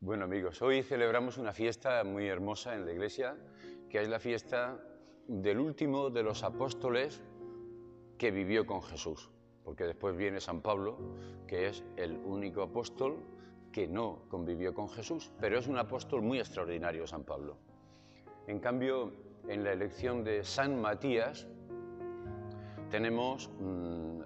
Bueno 0.00 0.26
amigos, 0.26 0.60
hoy 0.60 0.82
celebramos 0.82 1.38
una 1.38 1.54
fiesta 1.54 2.04
muy 2.04 2.28
hermosa 2.28 2.74
en 2.74 2.84
la 2.84 2.92
iglesia, 2.92 3.34
que 3.88 4.02
es 4.02 4.08
la 4.08 4.20
fiesta 4.20 4.78
del 5.26 5.58
último 5.58 6.10
de 6.10 6.22
los 6.22 6.44
apóstoles 6.44 7.22
que 8.18 8.30
vivió 8.30 8.66
con 8.66 8.82
Jesús, 8.82 9.30
porque 9.64 9.84
después 9.84 10.14
viene 10.14 10.38
San 10.38 10.60
Pablo, 10.60 10.98
que 11.48 11.68
es 11.68 11.82
el 11.96 12.18
único 12.18 12.60
apóstol 12.60 13.16
que 13.72 13.88
no 13.88 14.28
convivió 14.28 14.74
con 14.74 14.90
Jesús, 14.90 15.32
pero 15.40 15.58
es 15.58 15.66
un 15.66 15.78
apóstol 15.78 16.20
muy 16.20 16.40
extraordinario 16.40 17.06
San 17.06 17.24
Pablo. 17.24 17.56
En 18.46 18.60
cambio, 18.60 19.14
en 19.48 19.64
la 19.64 19.72
elección 19.72 20.22
de 20.22 20.44
San 20.44 20.78
Matías 20.78 21.48
tenemos 22.90 23.50
mm, 23.58 24.20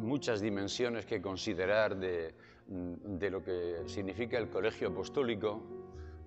muchas 0.00 0.42
dimensiones 0.42 1.06
que 1.06 1.22
considerar 1.22 1.96
de, 1.96 2.34
de 2.68 3.30
lo 3.30 3.42
que 3.42 3.82
significa 3.86 4.38
el 4.38 4.48
colegio 4.48 4.88
apostólico, 4.88 5.62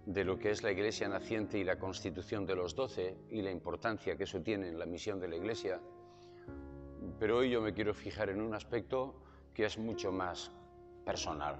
de 0.05 0.23
lo 0.23 0.39
que 0.39 0.51
es 0.51 0.63
la 0.63 0.71
iglesia 0.71 1.07
naciente 1.07 1.59
y 1.59 1.63
la 1.63 1.77
constitución 1.77 2.45
de 2.45 2.55
los 2.55 2.75
doce 2.75 3.15
y 3.29 3.41
la 3.41 3.51
importancia 3.51 4.15
que 4.15 4.23
eso 4.23 4.41
tiene 4.41 4.69
en 4.69 4.79
la 4.79 4.85
misión 4.85 5.19
de 5.19 5.27
la 5.27 5.35
iglesia. 5.35 5.79
Pero 7.19 7.37
hoy 7.37 7.51
yo 7.51 7.61
me 7.61 7.73
quiero 7.73 7.93
fijar 7.93 8.29
en 8.29 8.41
un 8.41 8.53
aspecto 8.53 9.21
que 9.53 9.65
es 9.65 9.77
mucho 9.77 10.11
más 10.11 10.51
personal. 11.05 11.57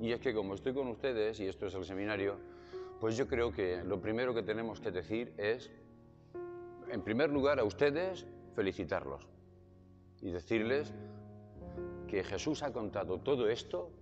Y 0.00 0.12
es 0.12 0.20
que 0.20 0.32
como 0.32 0.54
estoy 0.54 0.72
con 0.72 0.88
ustedes, 0.88 1.40
y 1.40 1.46
esto 1.46 1.66
es 1.66 1.74
el 1.74 1.84
seminario, 1.84 2.38
pues 3.00 3.16
yo 3.16 3.26
creo 3.26 3.52
que 3.52 3.82
lo 3.84 4.00
primero 4.00 4.32
que 4.32 4.42
tenemos 4.42 4.80
que 4.80 4.90
decir 4.90 5.34
es, 5.36 5.70
en 6.88 7.02
primer 7.02 7.30
lugar, 7.30 7.58
a 7.58 7.64
ustedes 7.64 8.26
felicitarlos 8.54 9.28
y 10.22 10.30
decirles 10.30 10.94
que 12.10 12.24
Jesús 12.24 12.64
ha 12.64 12.72
contado 12.72 13.18
todo 13.20 13.48
esto 13.48 13.92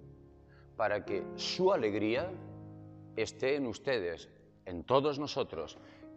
para 0.77 1.05
que 1.05 1.23
su 1.37 1.73
alegría 1.73 2.31
esté 3.17 3.57
en 3.57 3.67
ustedes, 3.67 4.31
en 4.65 4.85
todos 4.85 5.19
nosotros, 5.19 5.77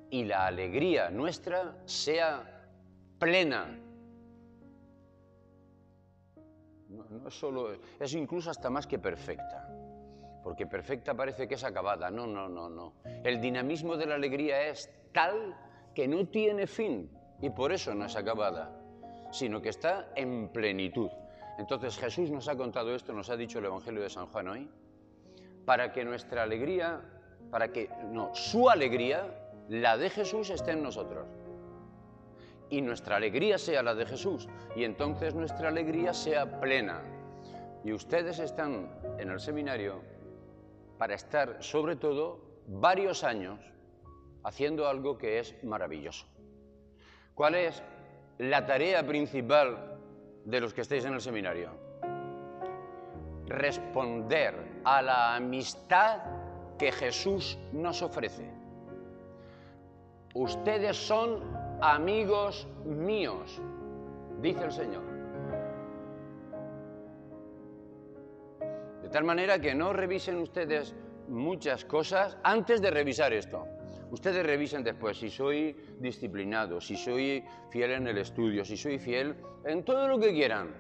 y 0.10 0.24
la 0.24 0.48
alegría 0.48 1.10
nuestra 1.10 1.76
sea 1.86 2.70
plena. 3.20 3.78
No, 6.88 7.28
es 7.28 7.34
solo, 7.34 7.74
es 8.00 8.14
incluso 8.14 8.50
hasta 8.50 8.70
más 8.70 8.88
que 8.88 8.98
perfecta, 8.98 9.68
porque 10.44 10.66
perfecta 10.68 11.14
parece 11.14 11.46
que 11.48 11.56
es 11.56 11.64
acabada. 11.64 12.10
No, 12.10 12.26
no, 12.26 12.48
no, 12.48 12.70
no. 12.70 12.94
El 13.24 13.42
dinamismo 13.42 13.98
de 13.98 14.06
la 14.06 14.16
alegría 14.16 14.68
es 14.68 14.90
tal 15.12 15.58
que 15.94 16.08
no 16.08 16.26
tiene 16.28 16.68
fin 16.68 17.12
y 17.42 17.50
por 17.50 17.74
eso 17.74 17.94
no 17.94 18.06
es 18.06 18.16
acabada, 18.16 18.80
sino 19.32 19.62
que 19.62 19.70
está 19.70 20.10
en 20.16 20.50
plenitud. 20.50 21.10
Entonces 21.62 21.96
Jesús 21.96 22.32
nos 22.32 22.48
ha 22.48 22.58
contado 22.58 22.96
esto, 22.96 23.14
nos 23.14 23.30
ha 23.30 23.38
dicho 23.38 23.60
el 23.60 23.66
Evangelio 23.66 24.02
de 24.02 24.10
San 24.10 24.26
Juan 24.26 24.48
hoy, 24.48 24.68
para 25.64 25.94
que 25.94 26.04
nuestra 26.04 26.42
alegría, 26.42 27.02
para 27.52 27.72
que, 27.72 27.88
no, 28.10 28.34
su 28.34 28.68
alegría, 28.68 29.54
la 29.70 29.96
de 29.96 30.10
Jesús, 30.10 30.50
esté 30.50 30.72
en 30.72 30.82
nosotros. 30.82 31.28
Y 32.72 32.82
nuestra 32.82 33.18
alegría 33.18 33.60
sea 33.60 33.84
la 33.84 33.94
de 33.94 34.08
Jesús. 34.08 34.50
Y 34.76 34.86
entonces 34.86 35.36
nuestra 35.36 35.68
alegría 35.68 36.16
sea 36.16 36.60
plena. 36.60 37.04
Y 37.84 37.94
ustedes 37.94 38.40
están 38.40 38.90
en 39.20 39.30
el 39.30 39.40
seminario 39.40 40.02
para 40.98 41.14
estar, 41.14 41.62
sobre 41.62 41.96
todo, 41.96 42.40
varios 42.66 43.24
años 43.24 43.60
haciendo 44.44 44.88
algo 44.88 45.16
que 45.16 45.38
es 45.38 45.64
maravilloso. 45.64 46.26
¿Cuál 47.36 47.54
es 47.54 47.84
la 48.40 48.66
tarea 48.66 49.06
principal 49.06 49.91
de 50.46 50.60
los 50.60 50.74
que 50.74 50.82
estáis 50.82 51.06
en 51.06 51.14
el 51.14 51.22
seminario? 51.22 51.72
Responder 53.48 54.56
a 54.84 55.02
la 55.02 55.36
amistad 55.36 56.22
que 56.78 56.92
Jesús 56.92 57.58
nos 57.72 58.02
ofrece. 58.02 58.50
Ustedes 60.34 60.96
son 60.96 61.44
amigos 61.82 62.68
míos, 62.86 63.62
dice 64.42 64.64
el 64.64 64.72
Señor. 64.72 65.04
De 69.02 69.10
tal 69.10 69.24
manera 69.26 69.60
que 69.60 69.76
no 69.76 69.92
revisen 69.92 70.38
ustedes 70.38 70.96
muchas 71.28 71.84
cosas 71.86 72.38
antes 72.44 72.82
de 72.82 72.92
revisar 72.92 73.34
esto. 73.34 73.68
Ustedes 74.12 74.46
revisen 74.46 74.84
después 74.84 75.18
si 75.18 75.30
soy 75.30 75.74
disciplinado, 76.00 76.82
si 76.82 76.98
soy 76.98 77.46
fiel 77.70 77.92
en 77.92 78.08
el 78.08 78.18
estudio, 78.18 78.66
si 78.66 78.76
soy 78.76 79.00
fiel 79.00 79.38
en 79.64 79.86
todo 79.86 80.06
lo 80.10 80.20
que 80.20 80.34
quieran. 80.34 80.76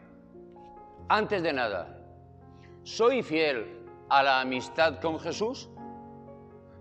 Antes 1.08 1.41
de 1.41 1.53
nada, 1.53 1.97
¿soy 2.84 3.24
fiel 3.24 3.86
a 4.09 4.22
la 4.22 4.41
amistad 4.41 5.00
con 5.00 5.18
Jesús? 5.18 5.70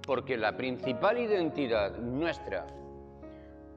Porque 0.04 0.36
la 0.36 0.56
principal 0.56 1.18
identidad 1.18 1.96
nuestra 1.98 2.66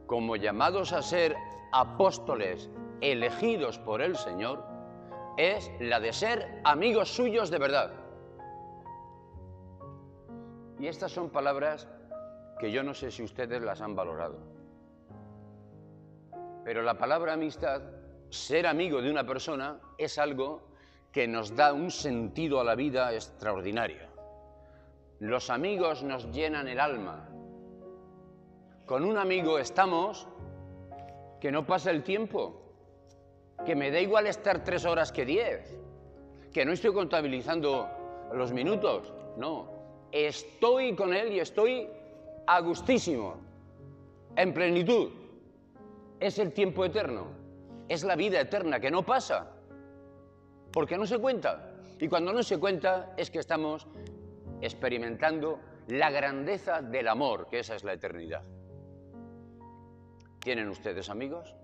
como 0.08 0.36
llamados 0.36 0.94
a 0.94 1.04
ser 1.04 1.36
apóstoles 1.72 2.72
elegidos 3.02 3.78
por 3.78 4.02
el 4.02 4.16
Señor 4.16 4.66
es 5.38 5.72
la 5.80 6.00
de 6.00 6.12
ser 6.12 6.62
amigos 6.64 7.10
suyos 7.10 7.52
de 7.52 7.60
verdad. 7.60 7.94
Y 10.80 10.88
estas 10.88 11.12
son 11.12 11.30
palabras 11.30 11.88
que 12.64 12.72
yo 12.72 12.82
no 12.82 12.94
sé 12.94 13.12
si 13.12 13.22
ustedes 13.22 13.62
las 13.62 13.82
han 13.82 13.94
valorado. 13.94 14.38
Pero 16.64 16.82
la 16.82 16.98
palabra 16.98 17.34
amistad, 17.34 17.82
ser 18.30 18.68
amigo 18.68 19.02
de 19.02 19.12
una 19.12 19.28
persona, 19.28 19.82
es 19.98 20.18
algo 20.18 20.62
que 21.12 21.28
nos 21.28 21.58
da 21.58 21.74
un 21.74 21.92
sentido 21.92 22.62
a 22.62 22.64
la 22.64 22.76
vida 22.76 23.14
extraordinario. 23.14 24.08
Los 25.20 25.50
amigos 25.50 26.04
nos 26.04 26.32
llenan 26.32 26.70
el 26.70 26.80
alma. 26.80 27.28
Con 28.86 29.04
un 29.04 29.18
amigo 29.18 29.60
estamos 29.60 30.26
que 31.42 31.52
no 31.52 31.66
pasa 31.66 31.92
el 31.92 32.02
tiempo, 32.02 32.62
que 33.66 33.76
me 33.76 33.92
da 33.92 34.00
igual 34.00 34.26
estar 34.26 34.64
tres 34.64 34.86
horas 34.86 35.12
que 35.12 35.26
diez, 35.26 35.78
que 36.54 36.64
no 36.64 36.72
estoy 36.72 36.94
contabilizando 36.94 37.90
los 38.32 38.54
minutos, 38.54 39.12
no, 39.36 39.68
estoy 40.14 40.96
con 40.96 41.14
él 41.14 41.34
y 41.34 41.42
estoy 41.42 41.90
a 42.48 42.60
gustísimo, 42.62 43.36
en 44.36 44.54
plenitud. 44.54 45.10
Es 46.20 46.40
el 46.40 46.54
tiempo 46.54 46.86
eterno, 46.86 47.28
es 47.90 48.04
la 48.04 48.16
vida 48.16 48.40
eterna 48.40 48.80
que 48.80 48.92
no 48.92 49.04
pasa, 49.04 49.52
porque 50.72 50.98
no 50.98 51.06
se 51.06 51.20
cuenta. 51.20 51.70
Y 52.00 52.08
cuando 52.08 52.34
no 52.34 52.44
se 52.44 52.60
cuenta 52.60 53.14
es 53.18 53.30
que 53.30 53.40
estamos 53.40 53.88
experimentando 54.62 55.60
la 55.88 56.10
grandeza 56.12 56.82
del 56.82 57.08
amor, 57.08 57.48
que 57.50 57.60
esa 57.60 57.76
es 57.76 57.84
la 57.84 57.94
eternidad. 57.94 58.44
¿Tienen 60.40 60.70
ustedes 60.70 61.10
amigos? 61.10 61.56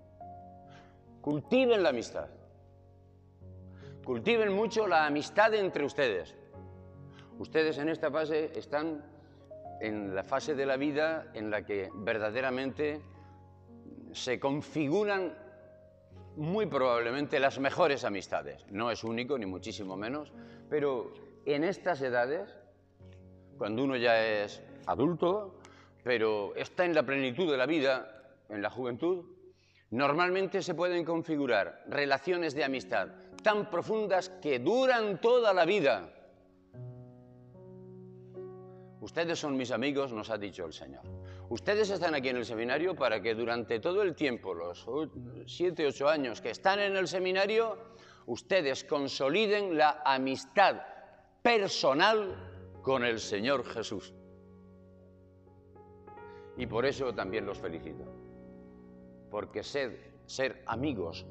Cultiven 1.20 1.82
la 1.82 1.90
amistad. 1.90 2.28
Cultiven 4.04 4.52
mucho 4.52 4.86
la 4.86 5.06
amistad 5.06 5.52
entre 5.54 5.84
ustedes. 5.84 6.34
Ustedes 7.38 7.78
en 7.78 7.88
esta 7.88 8.10
fase 8.10 8.52
están 8.58 9.04
en 9.80 10.14
la 10.14 10.22
fase 10.22 10.54
de 10.54 10.66
la 10.66 10.76
vida 10.76 11.30
en 11.34 11.50
la 11.50 11.64
que 11.64 11.90
verdaderamente 11.94 13.00
se 14.12 14.38
configuran 14.38 15.34
muy 16.36 16.66
probablemente 16.66 17.40
las 17.40 17.58
mejores 17.58 18.04
amistades. 18.04 18.64
No 18.70 18.90
es 18.90 19.04
único, 19.04 19.38
ni 19.38 19.46
muchísimo 19.46 19.96
menos, 19.96 20.32
pero 20.68 21.12
en 21.44 21.64
estas 21.64 22.00
edades, 22.02 22.48
cuando 23.58 23.84
uno 23.84 23.96
ya 23.96 24.24
es 24.24 24.62
adulto, 24.86 25.58
pero 26.02 26.54
está 26.56 26.84
en 26.84 26.94
la 26.94 27.02
plenitud 27.02 27.50
de 27.50 27.56
la 27.56 27.66
vida, 27.66 28.22
en 28.48 28.62
la 28.62 28.70
juventud, 28.70 29.24
normalmente 29.90 30.62
se 30.62 30.74
pueden 30.74 31.04
configurar 31.04 31.82
relaciones 31.88 32.54
de 32.54 32.64
amistad 32.64 33.08
tan 33.42 33.70
profundas 33.70 34.28
que 34.42 34.58
duran 34.58 35.20
toda 35.20 35.52
la 35.52 35.64
vida 35.64 36.12
Ustedes 39.00 39.38
son 39.38 39.56
mis 39.56 39.70
amigos, 39.70 40.12
nos 40.12 40.28
ha 40.28 40.36
dicho 40.36 40.66
el 40.66 40.74
Señor. 40.74 41.02
Ustedes 41.48 41.88
están 41.90 42.14
aquí 42.14 42.28
en 42.28 42.36
el 42.36 42.44
seminario 42.44 42.94
para 42.94 43.20
que 43.22 43.34
durante 43.34 43.80
todo 43.80 44.02
el 44.02 44.14
tiempo, 44.14 44.52
los 44.52 44.86
siete, 45.46 45.86
ocho 45.86 46.08
años 46.08 46.40
que 46.40 46.50
están 46.50 46.80
en 46.80 46.96
el 46.96 47.08
seminario, 47.08 47.78
ustedes 48.26 48.84
consoliden 48.84 49.76
la 49.76 50.02
amistad 50.04 50.82
personal 51.42 52.80
con 52.82 53.04
el 53.04 53.20
Señor 53.20 53.64
Jesús. 53.64 54.12
Y 56.58 56.66
por 56.66 56.84
eso 56.84 57.14
también 57.14 57.46
los 57.46 57.58
felicito. 57.58 58.04
Porque 59.30 59.62
ser, 59.62 60.12
ser 60.26 60.62
amigos 60.66 61.24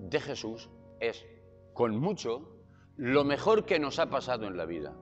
de 0.00 0.20
Jesús 0.20 0.68
es, 0.98 1.24
con 1.72 1.96
mucho, 1.96 2.64
lo 2.96 3.22
mejor 3.22 3.64
que 3.64 3.78
nos 3.78 4.00
ha 4.00 4.10
pasado 4.10 4.46
en 4.46 4.56
la 4.56 4.64
vida. 4.64 4.92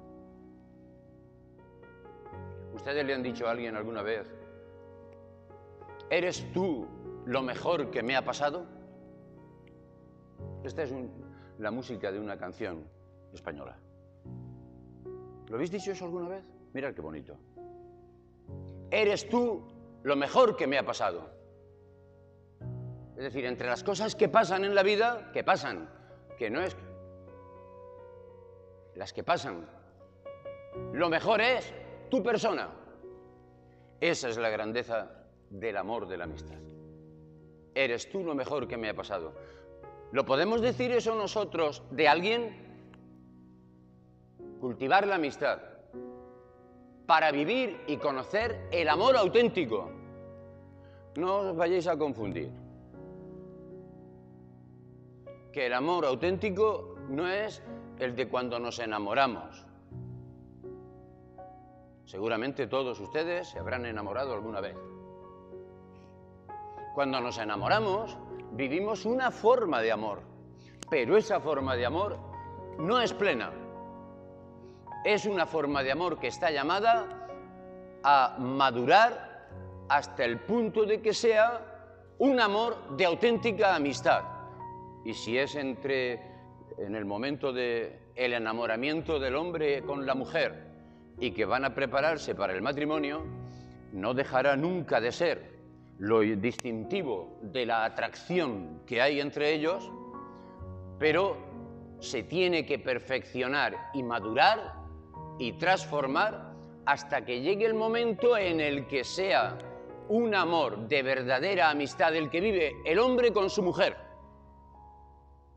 ¿Ustedes 2.81 3.05
le 3.05 3.13
han 3.13 3.23
dicho 3.23 3.47
a 3.47 3.51
alguien 3.51 3.77
alguna 3.77 4.01
vez, 4.01 4.27
¿eres 6.09 6.51
tú 6.51 6.89
lo 7.27 7.43
mejor 7.43 7.91
que 7.91 8.03
me 8.03 8.17
ha 8.17 8.25
pasado? 8.25 8.65
Esta 10.65 10.85
es 10.85 10.95
la 11.59 11.71
música 11.71 12.11
de 12.11 12.19
una 12.19 12.39
canción 12.39 12.89
española. 13.35 13.77
¿Lo 15.49 15.57
habéis 15.57 15.71
dicho 15.71 15.93
eso 15.93 16.07
alguna 16.07 16.31
vez? 16.31 16.43
Mirad 16.73 16.95
qué 16.95 17.03
bonito. 17.03 17.37
Eres 18.91 19.29
tú 19.29 19.63
lo 20.03 20.17
mejor 20.17 20.57
que 20.57 20.67
me 20.67 20.79
ha 20.79 20.83
pasado. 20.83 21.29
Es 23.15 23.25
decir, 23.25 23.45
entre 23.45 23.69
las 23.69 23.85
cosas 23.85 24.17
que 24.17 24.31
pasan 24.31 24.65
en 24.65 24.75
la 24.75 24.83
vida, 24.83 25.31
que 25.35 25.45
pasan, 25.45 25.87
que 26.39 26.49
no 26.49 26.63
es 26.63 26.75
las 28.95 29.13
que 29.13 29.23
pasan, 29.23 29.69
lo 30.95 31.11
mejor 31.11 31.43
es 31.43 31.75
tu 32.11 32.23
persona. 32.23 32.69
Esa 34.01 34.29
es 34.29 34.37
la 34.37 34.51
grandeza 34.51 35.11
del 35.49 35.77
amor 35.77 36.07
de 36.09 36.17
la 36.17 36.25
amistad. 36.25 36.59
Eres 37.75 38.11
tú 38.11 38.25
lo 38.25 38.35
mejor 38.35 38.67
que 38.67 38.77
me 38.77 38.89
ha 38.89 38.95
pasado. 38.95 39.33
¿Lo 40.13 40.25
podemos 40.25 40.61
decir 40.61 40.91
eso 40.91 41.15
nosotros 41.15 41.83
de 41.91 42.09
alguien? 42.09 42.69
Cultivar 44.61 45.07
la 45.07 45.15
amistad 45.15 45.61
para 47.07 47.33
vivir 47.33 47.81
y 47.87 47.97
conocer 47.97 48.69
el 48.71 48.89
amor 48.89 49.17
auténtico. 49.17 49.91
No 51.17 51.39
os 51.39 51.57
vayáis 51.57 51.87
a 51.87 51.97
confundir. 51.97 52.51
Que 55.53 55.67
el 55.67 55.73
amor 55.73 56.05
auténtico 56.05 56.97
no 57.09 57.29
es 57.29 57.63
el 57.99 58.15
de 58.15 58.29
cuando 58.29 58.59
nos 58.59 58.79
enamoramos. 58.79 59.70
Seguramente 62.11 62.67
todos 62.67 62.99
ustedes 62.99 63.47
se 63.47 63.61
habrán 63.61 63.87
enamorado 63.87 64.35
alguna 64.35 64.61
vez. 64.61 64.77
Cuando 66.93 67.21
nos 67.21 67.39
enamoramos, 67.39 68.19
vivimos 68.51 69.05
una 69.05 69.31
forma 69.31 69.81
de 69.81 69.93
amor, 69.93 70.21
pero 70.91 71.17
esa 71.17 71.39
forma 71.39 71.77
de 71.77 71.87
amor 71.87 72.19
no 72.81 73.01
es 73.01 73.13
plena. 73.13 73.53
Es 75.05 75.25
una 75.25 75.47
forma 75.47 75.85
de 75.85 75.93
amor 75.93 76.19
que 76.19 76.27
está 76.27 76.51
llamada 76.51 77.29
a 78.03 78.35
madurar 78.41 79.47
hasta 79.89 80.25
el 80.25 80.41
punto 80.41 80.87
de 80.87 81.01
que 81.01 81.15
sea 81.15 82.15
un 82.19 82.41
amor 82.41 82.97
de 82.97 83.05
auténtica 83.05 83.77
amistad. 83.77 84.25
Y 85.05 85.15
si 85.15 85.39
es 85.39 85.55
entre 85.55 86.21
en 86.77 86.97
el 86.97 87.05
momento 87.05 87.53
del 87.53 88.01
el 88.17 88.33
enamoramiento 88.33 89.21
del 89.21 89.37
hombre 89.37 89.83
con 89.83 90.05
la 90.05 90.17
mujer 90.17 90.70
y 91.21 91.33
que 91.33 91.45
van 91.45 91.65
a 91.65 91.75
prepararse 91.75 92.35
para 92.35 92.55
el 92.55 92.63
matrimonio, 92.63 93.25
no 93.93 94.15
dejará 94.15 94.57
nunca 94.57 95.01
de 95.01 95.13
ser 95.13 95.61
lo 95.99 96.21
distintivo 96.21 97.39
de 97.43 97.67
la 97.67 97.85
atracción 97.85 98.83
que 98.87 99.03
hay 99.03 99.21
entre 99.21 99.53
ellos, 99.53 99.91
pero 100.99 101.37
se 102.01 102.23
tiene 102.23 102.65
que 102.65 102.79
perfeccionar 102.79 103.91
y 103.93 104.03
madurar 104.03 104.75
y 105.39 105.53
transformar 105.53 106.55
hasta 106.87 107.25
que 107.25 107.43
llegue 107.43 107.67
el 107.67 107.75
momento 107.75 108.37
en 108.37 108.61
el 108.61 108.87
que 108.87 109.05
sea 109.05 109.59
un 110.09 110.35
amor 110.35 110.89
de 110.89 111.03
verdadera 111.03 111.71
amistad 111.71 112.17
el 112.17 112.31
que 112.31 112.41
vive 112.41 112.77
el 112.85 112.99
hombre 112.99 113.33
con 113.33 113.49
su 113.49 113.63
mujer 113.63 113.97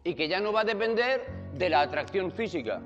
y 0.04 0.14
que 0.14 0.28
ya 0.28 0.40
no 0.40 0.52
va 0.52 0.62
a 0.62 0.66
depender 0.66 1.26
de 1.54 1.70
la 1.70 1.82
atracción 1.82 2.32
física. 2.32 2.82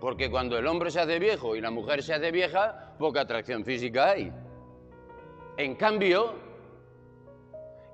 Porque 0.00 0.30
cuando 0.30 0.58
el 0.58 0.66
hombre 0.66 0.90
se 0.90 1.00
hace 1.00 1.18
viejo 1.18 1.54
y 1.54 1.60
la 1.60 1.70
mujer 1.70 2.02
se 2.02 2.14
hace 2.14 2.30
vieja, 2.30 2.94
poca 2.98 3.20
atracción 3.20 3.64
física 3.64 4.10
hay. 4.10 4.32
En 5.58 5.74
cambio, 5.74 6.34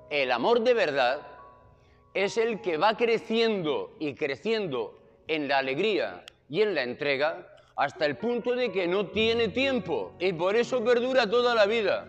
el 0.09 0.31
amor 0.31 0.61
de 0.61 0.73
verdad 0.73 1.19
es 2.13 2.37
el 2.37 2.61
que 2.61 2.77
va 2.77 2.95
creciendo 2.95 3.95
y 3.99 4.15
creciendo 4.15 4.97
en 5.27 5.49
la 5.49 5.57
alegría 5.57 6.23
y 6.49 6.61
en 6.61 6.75
la 6.75 6.83
entrega 6.83 7.45
hasta 7.75 8.05
el 8.05 8.17
punto 8.17 8.55
de 8.55 8.71
que 8.71 8.87
no 8.87 9.07
tiene 9.07 9.49
tiempo 9.49 10.13
y 10.17 10.31
por 10.33 10.55
eso 10.55 10.83
perdura 10.83 11.29
toda 11.29 11.53
la 11.53 11.65
vida. 11.65 12.07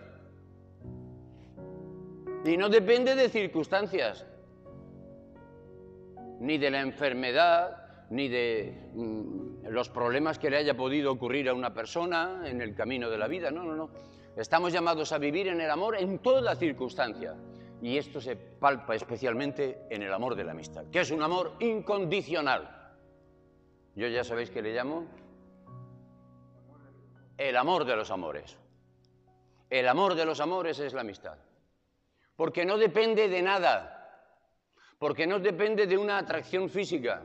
Y 2.45 2.55
no 2.55 2.69
depende 2.69 3.15
de 3.15 3.27
circunstancias, 3.27 4.25
ni 6.39 6.57
de 6.57 6.71
la 6.71 6.79
enfermedad, 6.79 8.07
ni 8.09 8.29
de 8.29 8.73
mm, 8.93 9.48
los 9.69 9.89
problemas 9.89 10.39
que 10.39 10.49
le 10.49 10.57
haya 10.57 10.75
podido 10.75 11.11
ocurrir 11.11 11.49
a 11.49 11.53
una 11.53 11.73
persona 11.73 12.43
en 12.45 12.61
el 12.61 12.75
camino 12.75 13.09
de 13.09 13.17
la 13.17 13.27
vida. 13.27 13.51
No, 13.51 13.63
no, 13.63 13.75
no. 13.75 13.89
Estamos 14.35 14.73
llamados 14.73 15.11
a 15.11 15.17
vivir 15.17 15.47
en 15.47 15.61
el 15.61 15.69
amor 15.69 15.95
en 15.97 16.19
toda 16.19 16.55
circunstancia. 16.55 17.35
Y 17.81 17.97
esto 17.97 18.19
se 18.19 18.35
palpa 18.35 18.95
especialmente 18.95 19.85
en 19.89 20.03
el 20.03 20.13
amor 20.13 20.35
de 20.35 20.43
la 20.43 20.51
amistad, 20.51 20.85
que 20.91 20.99
es 20.99 21.11
un 21.11 21.21
amor 21.21 21.53
incondicional. 21.59 22.93
Yo 23.95 24.07
ya 24.07 24.23
sabéis 24.23 24.49
que 24.49 24.61
le 24.61 24.73
llamo 24.73 25.07
el 27.37 27.55
amor 27.55 27.85
de 27.85 27.95
los 27.95 28.11
amores. 28.11 28.57
El 29.69 29.87
amor 29.87 30.15
de 30.15 30.25
los 30.25 30.39
amores 30.41 30.79
es 30.79 30.93
la 30.93 31.01
amistad. 31.01 31.37
Porque 32.35 32.65
no 32.65 32.77
depende 32.77 33.29
de 33.29 33.41
nada, 33.41 34.25
porque 34.97 35.27
no 35.27 35.39
depende 35.39 35.87
de 35.87 35.97
una 35.97 36.17
atracción 36.17 36.69
física, 36.69 37.23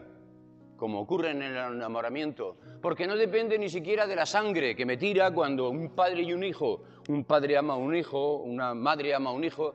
como 0.85 1.01
ocurre 1.01 1.31
en 1.31 1.41
el 1.41 1.57
enamoramiento, 1.57 2.59
porque 2.83 3.07
no 3.07 3.17
depende 3.17 3.59
ni 3.59 3.71
siquiera 3.71 4.07
de 4.07 4.15
la 4.15 4.27
sangre 4.27 4.77
que 4.77 4.85
me 4.85 4.99
tira 4.99 5.31
cuando 5.31 5.71
un 5.71 5.95
padre 5.95 6.21
y 6.21 6.35
un 6.35 6.45
hijo, 6.45 6.83
un 7.09 7.25
padre 7.25 7.57
ama 7.57 7.73
a 7.73 7.77
un 7.79 7.97
hijo, 7.97 8.37
una 8.37 8.75
madre 8.75 9.15
ama 9.15 9.31
a 9.31 9.33
un 9.33 9.45
hijo, 9.45 9.73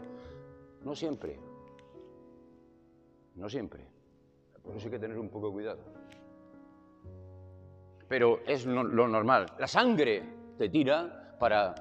no 0.84 0.94
siempre, 0.94 1.40
no 3.34 3.50
siempre, 3.50 3.88
por 4.62 4.76
eso 4.76 4.86
hay 4.86 4.92
que 4.92 5.00
tener 5.00 5.18
un 5.18 5.30
poco 5.30 5.48
de 5.48 5.54
cuidado. 5.54 5.80
Pero 8.08 8.42
es 8.46 8.68
lo, 8.68 8.84
normal, 8.84 9.48
la 9.58 9.68
sangre 9.68 10.22
te 10.60 10.70
tira 10.70 11.36
para 11.40 11.74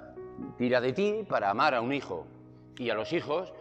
tira 0.56 0.80
de 0.80 0.94
ti 0.94 1.26
para 1.28 1.50
amar 1.50 1.74
a 1.74 1.82
un 1.82 1.92
hijo. 1.92 2.26
Y 2.78 2.88
a 2.88 2.94
los 2.94 3.12
hijos 3.12 3.52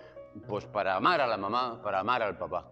pues 0.47 0.65
para 0.65 0.95
amar 0.95 1.19
a 1.19 1.27
la 1.27 1.35
mamá, 1.35 1.81
para 1.81 1.99
amar 1.99 2.23
al 2.23 2.37
papá. 2.37 2.71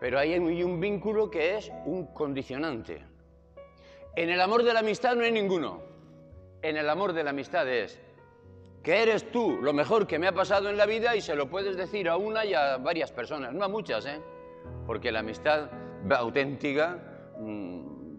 Pero 0.00 0.18
hay 0.18 0.34
un 0.38 0.80
vínculo 0.80 1.30
que 1.30 1.56
es 1.56 1.70
un 1.84 2.06
condicionante. 2.14 3.04
En 4.16 4.30
el 4.30 4.40
amor 4.40 4.64
de 4.64 4.72
la 4.72 4.80
amistad 4.80 5.14
no 5.14 5.22
hay 5.22 5.32
ninguno. 5.32 5.82
En 6.62 6.76
el 6.76 6.88
amor 6.88 7.12
de 7.12 7.22
la 7.22 7.30
amistad 7.30 7.68
es 7.68 8.00
que 8.82 9.02
eres 9.02 9.30
tú 9.30 9.58
lo 9.60 9.72
mejor 9.72 10.06
que 10.06 10.18
me 10.18 10.26
ha 10.26 10.32
pasado 10.32 10.70
en 10.70 10.76
la 10.76 10.86
vida 10.86 11.14
y 11.14 11.20
se 11.20 11.34
lo 11.34 11.48
puedes 11.50 11.76
decir 11.76 12.08
a 12.08 12.16
una 12.16 12.44
y 12.44 12.54
a 12.54 12.78
varias 12.78 13.12
personas, 13.12 13.52
no 13.52 13.64
a 13.64 13.68
muchas, 13.68 14.06
¿eh? 14.06 14.20
Porque 14.86 15.12
la 15.12 15.20
amistad 15.20 15.70
auténtica 16.10 16.98
mm, 17.38 18.16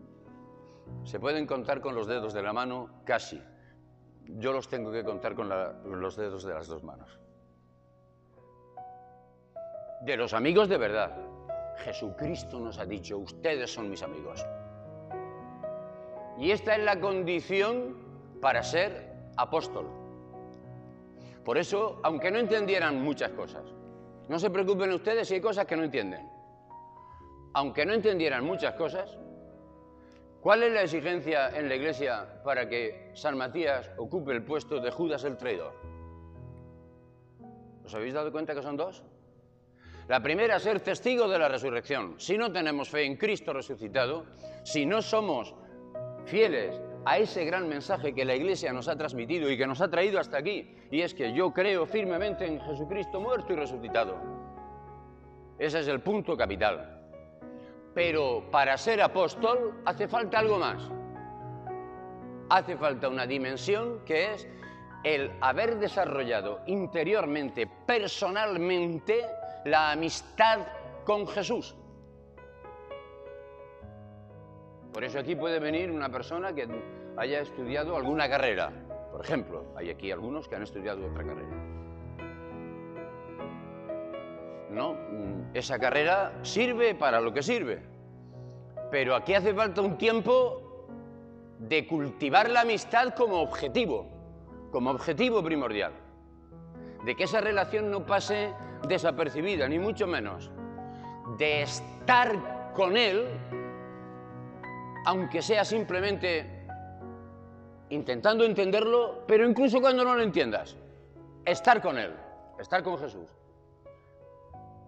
se 1.03 1.19
pueden 1.19 1.47
contar 1.47 1.81
con 1.81 1.95
los 1.95 2.05
dedos 2.05 2.33
de 2.33 2.43
la 2.43 2.53
mano 2.53 3.01
casi. 3.05 3.41
Yo 4.25 4.53
los 4.53 4.69
tengo 4.69 4.91
que 4.91 5.03
contar 5.03 5.33
con 5.33 5.49
los 5.49 6.15
dedos 6.15 6.43
de 6.43 6.53
las 6.53 6.67
dos 6.67 6.83
manos 6.83 7.21
de 10.01 10.17
los 10.17 10.33
amigos 10.33 10.67
de 10.67 10.77
verdad. 10.77 11.11
Jesucristo 11.81 12.59
nos 12.59 12.77
ha 12.79 12.85
dicho, 12.85 13.17
ustedes 13.17 13.73
son 13.73 13.89
mis 13.89 14.01
amigos. 14.03 14.45
Y 16.37 16.51
esta 16.51 16.75
es 16.75 16.83
la 16.83 16.99
condición 16.99 17.97
para 18.41 18.63
ser 18.63 19.13
apóstol. 19.37 19.87
Por 21.43 21.57
eso, 21.57 21.99
aunque 22.03 22.31
no 22.31 22.39
entendieran 22.39 23.01
muchas 23.01 23.31
cosas, 23.31 23.63
no 24.27 24.39
se 24.39 24.49
preocupen 24.49 24.91
ustedes 24.91 25.27
si 25.27 25.35
hay 25.35 25.41
cosas 25.41 25.65
que 25.65 25.75
no 25.75 25.83
entienden. 25.83 26.29
Aunque 27.53 27.85
no 27.85 27.93
entendieran 27.93 28.45
muchas 28.45 28.75
cosas, 28.75 29.17
¿cuál 30.39 30.63
es 30.63 30.71
la 30.71 30.83
exigencia 30.83 31.49
en 31.49 31.67
la 31.67 31.75
iglesia 31.75 32.41
para 32.43 32.69
que 32.69 33.11
San 33.13 33.37
Matías 33.37 33.91
ocupe 33.97 34.31
el 34.31 34.43
puesto 34.43 34.79
de 34.79 34.91
Judas 34.91 35.23
el 35.23 35.37
traidor? 35.37 35.73
¿Os 37.83 37.93
habéis 37.93 38.13
dado 38.13 38.31
cuenta 38.31 38.55
que 38.55 38.61
son 38.61 38.77
dos? 38.77 39.03
La 40.11 40.19
primera, 40.19 40.59
ser 40.59 40.81
testigo 40.81 41.25
de 41.29 41.39
la 41.39 41.47
resurrección. 41.47 42.15
Si 42.17 42.37
no 42.37 42.51
tenemos 42.51 42.89
fe 42.89 43.05
en 43.05 43.15
Cristo 43.15 43.53
resucitado, 43.53 44.25
si 44.61 44.85
no 44.85 45.01
somos 45.01 45.55
fieles 46.25 46.81
a 47.05 47.17
ese 47.17 47.45
gran 47.45 47.69
mensaje 47.69 48.13
que 48.13 48.25
la 48.25 48.35
Iglesia 48.35 48.73
nos 48.73 48.89
ha 48.89 48.97
transmitido 48.97 49.49
y 49.49 49.57
que 49.57 49.65
nos 49.65 49.79
ha 49.79 49.89
traído 49.89 50.19
hasta 50.19 50.37
aquí, 50.37 50.75
y 50.91 50.99
es 50.99 51.13
que 51.13 51.31
yo 51.31 51.53
creo 51.53 51.85
firmemente 51.85 52.45
en 52.45 52.59
Jesucristo 52.59 53.21
muerto 53.21 53.53
y 53.53 53.55
resucitado. 53.55 54.17
Ese 55.57 55.79
es 55.79 55.87
el 55.87 56.01
punto 56.01 56.35
capital. 56.35 56.99
Pero 57.93 58.51
para 58.51 58.77
ser 58.77 59.01
apóstol 59.01 59.81
hace 59.85 60.09
falta 60.09 60.39
algo 60.39 60.59
más. 60.59 60.91
Hace 62.49 62.75
falta 62.75 63.07
una 63.07 63.25
dimensión 63.25 64.03
que 64.03 64.33
es 64.33 64.45
el 65.05 65.31
haber 65.39 65.77
desarrollado 65.77 66.59
interiormente, 66.67 67.65
personalmente, 67.85 69.25
la 69.65 69.91
amistad 69.91 70.59
con 71.05 71.27
Jesús. 71.27 71.75
Por 74.93 75.03
eso 75.03 75.19
aquí 75.19 75.35
puede 75.35 75.59
venir 75.59 75.89
una 75.89 76.09
persona 76.09 76.53
que 76.53 76.67
haya 77.17 77.39
estudiado 77.39 77.95
alguna 77.95 78.29
carrera. 78.29 78.71
Por 79.11 79.21
ejemplo, 79.21 79.65
hay 79.75 79.89
aquí 79.89 80.11
algunos 80.11 80.47
que 80.47 80.55
han 80.55 80.63
estudiado 80.63 81.05
otra 81.05 81.23
carrera. 81.23 81.49
No, 84.69 84.95
esa 85.53 85.79
carrera 85.79 86.33
sirve 86.43 86.95
para 86.95 87.19
lo 87.19 87.33
que 87.33 87.43
sirve. 87.43 87.81
Pero 88.89 89.15
aquí 89.15 89.33
hace 89.33 89.53
falta 89.53 89.81
un 89.81 89.97
tiempo 89.97 90.61
de 91.59 91.87
cultivar 91.87 92.49
la 92.49 92.61
amistad 92.61 93.13
como 93.13 93.41
objetivo, 93.41 94.07
como 94.71 94.91
objetivo 94.91 95.43
primordial. 95.43 95.93
De 97.05 97.15
que 97.15 97.23
esa 97.23 97.41
relación 97.41 97.91
no 97.91 98.05
pase 98.05 98.53
desapercibida, 98.87 99.67
ni 99.67 99.79
mucho 99.79 100.07
menos. 100.07 100.51
De 101.37 101.63
estar 101.63 102.73
con 102.73 102.97
él, 102.97 103.27
aunque 105.05 105.41
sea 105.41 105.65
simplemente 105.65 106.61
intentando 107.89 108.45
entenderlo, 108.45 109.23
pero 109.27 109.47
incluso 109.47 109.81
cuando 109.81 110.03
no 110.03 110.15
lo 110.15 110.23
entiendas. 110.23 110.77
Estar 111.45 111.81
con 111.81 111.97
él, 111.97 112.13
estar 112.59 112.83
con 112.83 112.97
Jesús. 112.97 113.29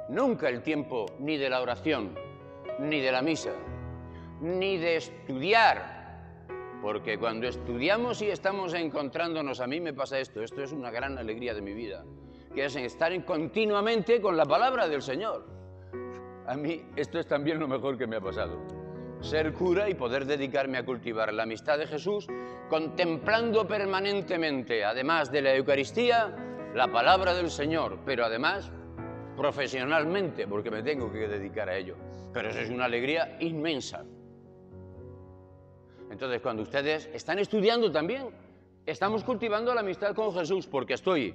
Nunca 0.10 0.50
el 0.50 0.62
tiempo 0.62 1.06
ni 1.20 1.38
de 1.38 1.50
la 1.50 1.62
oración, 1.62 2.16
ni 2.80 3.00
de 3.00 3.12
la 3.12 3.22
misa, 3.22 3.52
ni 4.42 4.78
de 4.78 4.98
estudiar, 4.98 6.04
porque 6.82 7.18
cuando 7.18 7.48
estudiamos 7.48 8.22
y 8.22 8.30
estamos 8.30 8.74
encontrándonos, 8.74 9.60
a 9.60 9.68
mí 9.68 9.80
me 9.80 9.94
pasa 9.94 10.20
esto, 10.20 10.44
esto 10.44 10.64
es 10.64 10.72
una 10.72 10.92
gran 10.92 11.18
alegría 11.18 11.54
de 11.54 11.62
mi 11.62 11.74
vida, 11.74 12.04
que 12.54 12.66
es 12.66 12.76
estar 12.76 13.12
continuamente 13.26 14.22
con 14.22 14.38
la 14.38 14.46
palabra 14.46 14.88
del 14.88 15.02
Señor. 15.02 15.46
A 16.46 16.56
mí 16.56 16.84
esto 16.96 17.20
es 17.20 17.28
también 17.28 17.60
lo 17.60 17.68
mejor 17.68 17.98
que 17.98 18.08
me 18.08 18.18
ha 18.18 18.22
pasado. 18.22 18.60
Ser 19.22 19.54
cura 19.54 19.90
y 19.90 19.94
poder 19.94 20.26
dedicarme 20.26 20.78
a 20.78 20.86
cultivar 20.86 21.34
la 21.34 21.44
amistad 21.44 21.78
de 21.78 21.88
Jesús, 21.88 22.28
contemplando 22.70 23.66
permanentemente, 23.68 24.84
además 24.84 25.32
de 25.32 25.42
la 25.42 25.56
Eucaristía, 25.56 26.36
la 26.76 26.92
palabra 26.92 27.34
del 27.34 27.50
Señor, 27.50 28.00
pero 28.06 28.26
además 28.26 28.72
profesionalmente, 29.38 30.48
porque 30.48 30.70
me 30.70 30.84
tengo 30.84 31.12
que 31.12 31.28
dedicar 31.28 31.70
a 31.70 31.78
ello. 31.78 31.96
Pero 32.34 32.50
eso 32.50 32.60
es 32.60 32.70
una 32.70 32.86
alegría 32.86 33.38
inmensa. 33.40 34.04
Entonces, 36.12 36.42
cuando 36.42 36.64
ustedes 36.64 37.10
están 37.14 37.40
estudiando 37.40 37.92
también, 37.92 38.30
estamos 38.86 39.24
cultivando 39.24 39.74
la 39.74 39.82
amistad 39.82 40.14
con 40.14 40.34
Jesús, 40.34 40.68
porque 40.68 40.96
estoy 40.96 41.34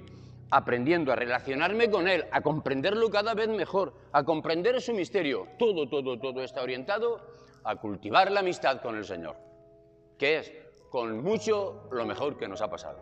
aprendiendo 0.51 1.11
a 1.11 1.15
relacionarme 1.15 1.89
con 1.89 2.07
Él, 2.07 2.25
a 2.31 2.41
comprenderlo 2.41 3.09
cada 3.09 3.33
vez 3.33 3.49
mejor, 3.49 3.93
a 4.11 4.23
comprender 4.23 4.81
su 4.81 4.93
misterio. 4.93 5.47
Todo, 5.57 5.87
todo, 5.87 6.19
todo 6.19 6.43
está 6.43 6.61
orientado 6.61 7.21
a 7.63 7.75
cultivar 7.75 8.31
la 8.31 8.39
amistad 8.39 8.81
con 8.81 8.95
el 8.95 9.05
Señor, 9.05 9.35
que 10.17 10.39
es 10.39 10.53
con 10.89 11.21
mucho 11.21 11.87
lo 11.91 12.05
mejor 12.05 12.37
que 12.37 12.47
nos 12.47 12.61
ha 12.61 12.69
pasado. 12.69 12.99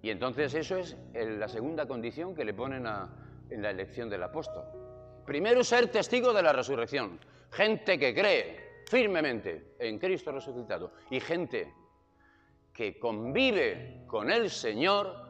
Y 0.00 0.10
entonces 0.10 0.54
eso 0.54 0.76
es 0.76 0.96
la 1.12 1.48
segunda 1.48 1.86
condición 1.86 2.34
que 2.34 2.44
le 2.44 2.54
ponen 2.54 2.86
en 3.50 3.62
la 3.62 3.70
elección 3.70 4.08
del 4.08 4.22
apóstol. 4.22 4.64
Primero, 5.26 5.64
ser 5.64 5.88
testigo 5.88 6.32
de 6.32 6.42
la 6.42 6.52
resurrección. 6.52 7.18
Gente 7.50 7.98
que 7.98 8.14
cree 8.14 8.82
firmemente 8.86 9.74
en 9.78 9.98
Cristo 9.98 10.32
resucitado 10.32 10.92
y 11.10 11.20
gente 11.20 11.74
que 12.72 12.98
convive 12.98 14.04
con 14.06 14.30
el 14.30 14.50
Señor 14.50 15.27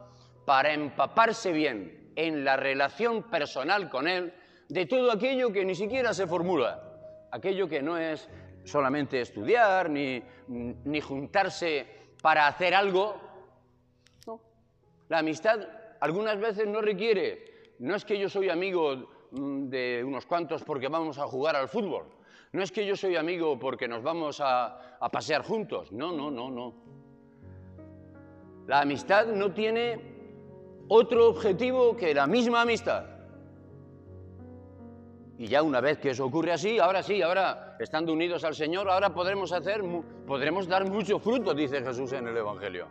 para 0.48 0.72
empaparse 0.72 1.52
bien 1.52 2.10
en 2.16 2.42
la 2.42 2.56
relación 2.56 3.24
personal 3.24 3.90
con 3.90 4.08
Él 4.08 4.32
de 4.70 4.86
todo 4.86 5.12
aquello 5.12 5.52
que 5.52 5.62
ni 5.62 5.74
siquiera 5.74 6.14
se 6.14 6.26
formula, 6.26 6.82
aquello 7.30 7.68
que 7.68 7.82
no 7.82 7.98
es 7.98 8.30
solamente 8.64 9.20
estudiar 9.20 9.90
ni, 9.90 10.22
ni 10.46 11.02
juntarse 11.02 11.86
para 12.22 12.46
hacer 12.46 12.74
algo, 12.74 13.20
la 15.10 15.18
amistad 15.18 15.60
algunas 16.00 16.40
veces 16.40 16.66
no 16.66 16.80
requiere, 16.80 17.74
no 17.80 17.94
es 17.94 18.06
que 18.06 18.18
yo 18.18 18.30
soy 18.30 18.48
amigo 18.48 19.28
mm, 19.32 19.68
de 19.68 20.02
unos 20.02 20.24
cuantos 20.24 20.64
porque 20.64 20.88
vamos 20.88 21.18
a 21.18 21.26
jugar 21.26 21.56
al 21.56 21.68
fútbol, 21.68 22.06
no 22.52 22.62
es 22.62 22.72
que 22.72 22.86
yo 22.86 22.96
soy 22.96 23.16
amigo 23.16 23.58
porque 23.58 23.86
nos 23.86 24.02
vamos 24.02 24.40
a, 24.40 24.96
a 24.98 25.10
pasear 25.10 25.42
juntos, 25.42 25.92
no, 25.92 26.10
no, 26.10 26.30
no, 26.30 26.50
no. 26.50 26.74
La 28.66 28.80
amistad 28.80 29.26
no 29.26 29.52
tiene 29.52 30.17
otro 30.88 31.28
objetivo 31.28 31.96
que 31.96 32.14
la 32.14 32.26
misma 32.26 32.62
amistad. 32.62 33.04
Y 35.38 35.46
ya 35.46 35.62
una 35.62 35.80
vez 35.80 35.98
que 35.98 36.10
eso 36.10 36.24
ocurre 36.24 36.52
así, 36.52 36.78
ahora 36.78 37.02
sí, 37.02 37.22
ahora 37.22 37.76
estando 37.78 38.12
unidos 38.12 38.42
al 38.42 38.54
Señor, 38.54 38.90
ahora 38.90 39.14
podremos 39.14 39.52
hacer, 39.52 39.82
podremos 40.26 40.66
dar 40.66 40.90
mucho 40.90 41.20
fruto, 41.20 41.54
dice 41.54 41.80
Jesús 41.82 42.12
en 42.12 42.26
el 42.26 42.36
Evangelio 42.36 42.88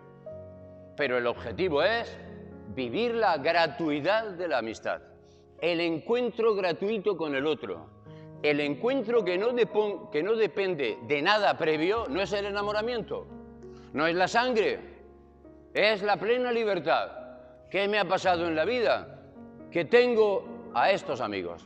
pero 0.98 1.18
el 1.18 1.28
objetivo 1.28 1.84
es 1.84 2.18
vivir 2.76 3.14
la 3.14 3.38
gratuidad 3.38 4.32
de 4.32 4.48
la 4.50 4.58
amistad, 4.58 5.00
el 5.62 5.80
encuentro 5.80 6.56
gratuito 6.56 7.16
con 7.16 7.36
el 7.36 7.46
otro. 7.46 7.96
El 8.44 8.60
encuentro 8.60 9.24
que 9.24 9.36
no, 9.36 9.50
que 10.12 10.22
no 10.22 10.36
depende 10.36 11.00
de 11.08 11.22
nada 11.24 11.58
previo 11.58 12.06
no 12.08 12.22
es 12.22 12.32
el 12.34 12.46
enamoramiento, 12.46 13.26
no 13.94 14.06
es 14.06 14.16
la 14.16 14.28
sangre, 14.28 14.80
es 15.74 16.04
la 16.04 16.18
plena 16.18 16.52
libertad. 16.52 17.17
¿Qué 17.70 17.88
me 17.88 18.00
ha 18.00 18.06
pasado 18.06 18.48
en 18.48 18.56
la 18.56 18.66
vida? 18.66 19.20
Que 19.72 19.86
tengo 19.86 20.72
a 20.74 20.92
estos 20.92 21.22
amigos. 21.22 21.66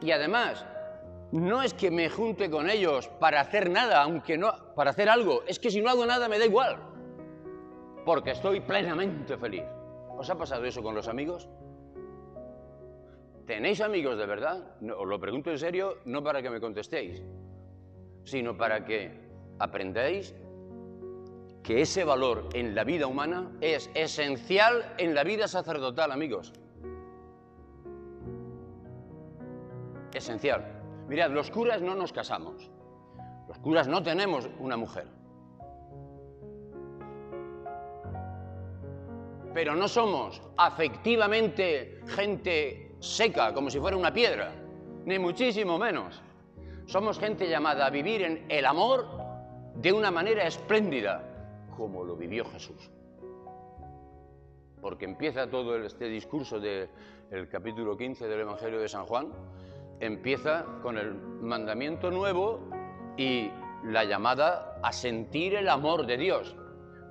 Y 0.00 0.10
además, 0.10 0.66
no 1.32 1.62
es 1.62 1.74
que 1.74 1.90
me 1.90 2.10
junte 2.10 2.50
con 2.50 2.68
ellos 2.68 3.08
para 3.20 3.40
hacer 3.40 3.70
nada, 3.70 4.02
aunque 4.02 4.36
no, 4.36 4.52
para 4.74 4.90
hacer 4.90 5.08
algo, 5.08 5.42
es 5.46 5.58
que 5.58 5.70
si 5.70 5.80
no 5.80 5.90
hago 5.90 6.04
nada 6.04 6.28
me 6.28 6.38
da 6.38 6.46
igual 6.46 6.78
porque 8.06 8.30
estoy 8.30 8.60
plenamente 8.60 9.36
feliz. 9.36 9.64
¿Os 10.16 10.30
ha 10.30 10.38
pasado 10.38 10.64
eso 10.64 10.80
con 10.80 10.94
los 10.94 11.08
amigos? 11.08 11.48
¿Tenéis 13.44 13.80
amigos 13.80 14.16
de 14.16 14.26
verdad? 14.26 14.76
os 14.96 15.06
lo 15.06 15.20
pregunto 15.20 15.50
en 15.50 15.58
serio, 15.58 15.98
no 16.04 16.22
para 16.22 16.40
que 16.40 16.48
me 16.48 16.60
contestéis, 16.60 17.22
sino 18.22 18.56
para 18.56 18.84
que 18.84 19.10
aprendáis 19.58 20.34
que 21.66 21.82
ese 21.82 22.04
valor 22.04 22.48
en 22.52 22.76
la 22.76 22.84
vida 22.84 23.08
humana 23.08 23.50
es 23.60 23.90
esencial 23.94 24.94
en 24.98 25.16
la 25.16 25.24
vida 25.24 25.48
sacerdotal, 25.48 26.12
amigos. 26.12 26.52
Esencial. 30.14 30.64
Mirad, 31.08 31.32
los 31.32 31.50
curas 31.50 31.82
no 31.82 31.96
nos 31.96 32.12
casamos. 32.12 32.70
Los 33.48 33.58
curas 33.58 33.88
no 33.88 34.02
tenemos 34.02 34.48
una 34.60 34.76
mujer. 34.76 35.08
pero 39.56 39.74
no 39.74 39.88
somos 39.88 40.42
afectivamente 40.58 42.02
gente 42.08 42.94
seca, 43.00 43.54
como 43.54 43.70
si 43.70 43.80
fuera 43.80 43.96
una 43.96 44.12
piedra, 44.12 44.52
ni 45.06 45.18
muchísimo 45.18 45.78
menos. 45.78 46.20
Somos 46.84 47.18
gente 47.18 47.48
llamada 47.48 47.86
a 47.86 47.90
vivir 47.90 48.20
en 48.20 48.44
el 48.50 48.66
amor 48.66 49.08
de 49.76 49.94
una 49.94 50.10
manera 50.10 50.46
espléndida, 50.46 51.35
como 51.76 52.04
lo 52.04 52.16
vivió 52.16 52.44
Jesús. 52.46 52.90
Porque 54.80 55.04
empieza 55.04 55.48
todo 55.48 55.76
este 55.76 56.08
discurso 56.08 56.60
del 56.60 56.88
capítulo 57.50 57.96
15 57.96 58.26
del 58.26 58.40
Evangelio 58.40 58.80
de 58.80 58.88
San 58.88 59.06
Juan, 59.06 59.32
empieza 60.00 60.64
con 60.82 60.98
el 60.98 61.14
mandamiento 61.14 62.10
nuevo 62.10 62.60
y 63.16 63.50
la 63.84 64.04
llamada 64.04 64.78
a 64.82 64.92
sentir 64.92 65.54
el 65.54 65.68
amor 65.68 66.06
de 66.06 66.16
Dios. 66.16 66.54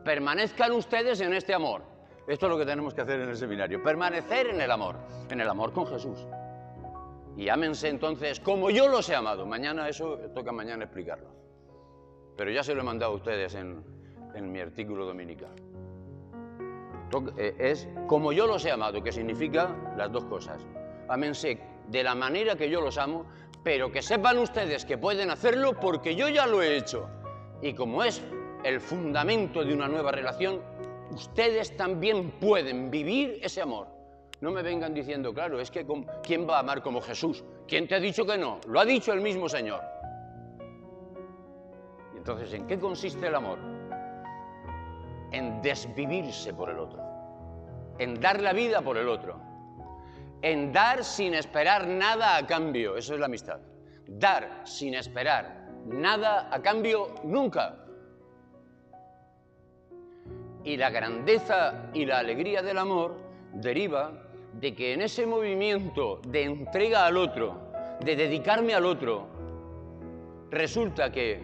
Permanezcan 0.04 0.72
ustedes 0.72 1.22
en 1.22 1.34
este 1.34 1.54
amor. 1.54 1.82
Esto 2.28 2.48
es 2.48 2.52
lo 2.52 2.58
que 2.58 2.66
tenemos 2.66 2.94
que 2.94 3.02
hacer 3.02 3.20
en 3.20 3.30
el 3.30 3.38
seminario, 3.38 3.84
permanecer 3.84 4.48
en 4.48 4.62
el 4.62 4.72
amor, 4.72 4.96
en 5.30 5.40
el 5.40 5.48
amor 5.48 5.74
con 5.74 5.86
Jesús. 5.88 6.26
Y 7.38 7.50
ámense 7.50 7.90
entonces 7.90 8.40
como 8.40 8.70
yo 8.70 8.88
los 8.88 9.10
he 9.10 9.16
amado. 9.16 9.46
Mañana 9.46 9.90
eso 9.90 10.18
toca 10.34 10.52
mañana 10.52 10.86
explicarlo. 10.86 11.30
Pero 12.38 12.52
ya 12.52 12.64
se 12.64 12.74
lo 12.74 12.82
he 12.82 12.84
mandado 12.84 13.14
a 13.14 13.16
ustedes 13.16 13.56
en, 13.56 13.84
mi 14.44 14.60
artículo 14.60 15.06
dominical. 15.06 15.56
Eh, 17.38 17.56
es 17.58 17.88
como 18.08 18.32
yo 18.34 18.48
los 18.48 18.66
he 18.66 18.72
amado, 18.72 19.02
que 19.02 19.12
significa 19.12 19.76
las 19.98 20.12
dos 20.12 20.26
cosas. 20.26 20.66
Ámense 21.08 21.60
de 21.88 22.04
la 22.04 22.16
manera 22.16 22.56
que 22.56 22.70
yo 22.70 22.82
los 22.82 22.98
amo, 22.98 23.26
pero 23.64 23.92
que 23.92 24.02
sepan 24.02 24.38
ustedes 24.40 24.86
que 24.86 24.98
pueden 24.98 25.30
hacerlo 25.30 25.80
porque 25.80 26.16
yo 26.16 26.30
ya 26.30 26.46
lo 26.46 26.62
he 26.62 26.78
hecho. 26.78 27.08
Y 27.62 27.74
como 27.74 28.04
es 28.04 28.22
el 28.64 28.82
fundamento 28.82 29.64
de 29.64 29.74
una 29.74 29.88
nueva 29.88 30.12
relación, 30.12 30.62
ustedes 31.12 31.76
también 31.78 32.32
pueden 32.32 32.92
vivir 32.92 33.40
ese 33.42 33.62
amor. 33.62 33.88
No 34.42 34.52
me 34.52 34.62
vengan 34.62 34.94
diciendo, 34.94 35.34
claro, 35.34 35.60
es 35.60 35.72
que 35.72 35.86
¿quién 36.22 36.48
va 36.48 36.58
a 36.58 36.60
amar 36.60 36.82
como 36.82 37.02
Jesús? 37.02 37.44
¿Quién 37.68 37.88
te 37.88 37.96
ha 37.96 38.00
dicho 38.00 38.26
que 38.26 38.38
no? 38.38 38.60
Lo 38.68 38.80
ha 38.80 38.86
dicho 38.86 39.14
el 39.14 39.22
mismo 39.22 39.48
Señor. 39.48 39.82
entonces, 42.16 42.54
¿en 42.54 42.66
qué 42.66 42.80
consiste 42.80 43.28
el 43.28 43.36
amor? 43.36 43.60
En 45.36 45.62
desvivirse 45.62 46.54
por 46.54 46.70
el 46.70 46.80
otro, 46.80 47.04
en 48.00 48.22
dar 48.22 48.40
la 48.40 48.54
vida 48.54 48.82
por 48.82 48.98
el 48.98 49.10
otro, 49.10 49.38
en 50.42 50.72
dar 50.72 51.04
sin 51.04 51.34
esperar 51.34 51.86
nada 51.88 52.38
a 52.38 52.48
cambio. 52.48 52.96
Eso 52.96 53.16
es 53.16 53.20
la 53.20 53.26
amistad. 53.26 53.60
Dar 54.08 54.62
sin 54.64 54.94
esperar 54.94 55.68
nada 55.88 56.48
a 56.50 56.62
cambio 56.62 57.16
nunca. 57.26 57.76
Y 60.64 60.78
la 60.78 60.90
grandeza 60.90 61.90
y 61.94 62.06
la 62.06 62.20
alegría 62.20 62.62
del 62.62 62.78
amor 62.78 63.18
deriva 63.52 64.14
de 64.54 64.74
que 64.74 64.94
en 64.94 65.02
ese 65.02 65.26
movimiento 65.26 66.22
de 66.30 66.44
entrega 66.44 67.06
al 67.08 67.18
otro, 67.18 67.60
de 68.00 68.16
dedicarme 68.16 68.74
al 68.74 68.86
otro, 68.86 69.28
resulta 70.50 71.12
que 71.12 71.42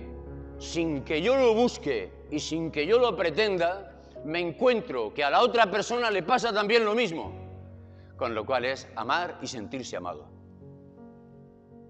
sin 0.60 1.04
que 1.04 1.22
yo 1.22 1.36
lo 1.36 1.54
busque 1.54 2.21
y 2.32 2.40
sin 2.40 2.72
que 2.72 2.88
yo 2.88 2.98
lo 2.98 3.16
pretenda, 3.16 3.92
me 4.24 4.40
encuentro 4.40 5.14
que 5.14 5.24
a 5.24 5.30
la 5.30 5.42
otra 5.42 5.70
persona 5.70 6.10
le 6.10 6.24
pasa 6.24 6.54
también 6.54 6.86
lo 6.86 6.96
mismo. 6.96 7.34
Con 8.18 8.34
lo 8.34 8.46
cual 8.46 8.66
es 8.66 8.88
amar 8.96 9.38
y 9.42 9.48
sentirse 9.48 9.98
amado. 9.98 10.28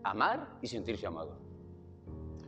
Amar 0.03 0.57
y 0.61 0.67
sentirse 0.67 1.05
amado. 1.05 1.37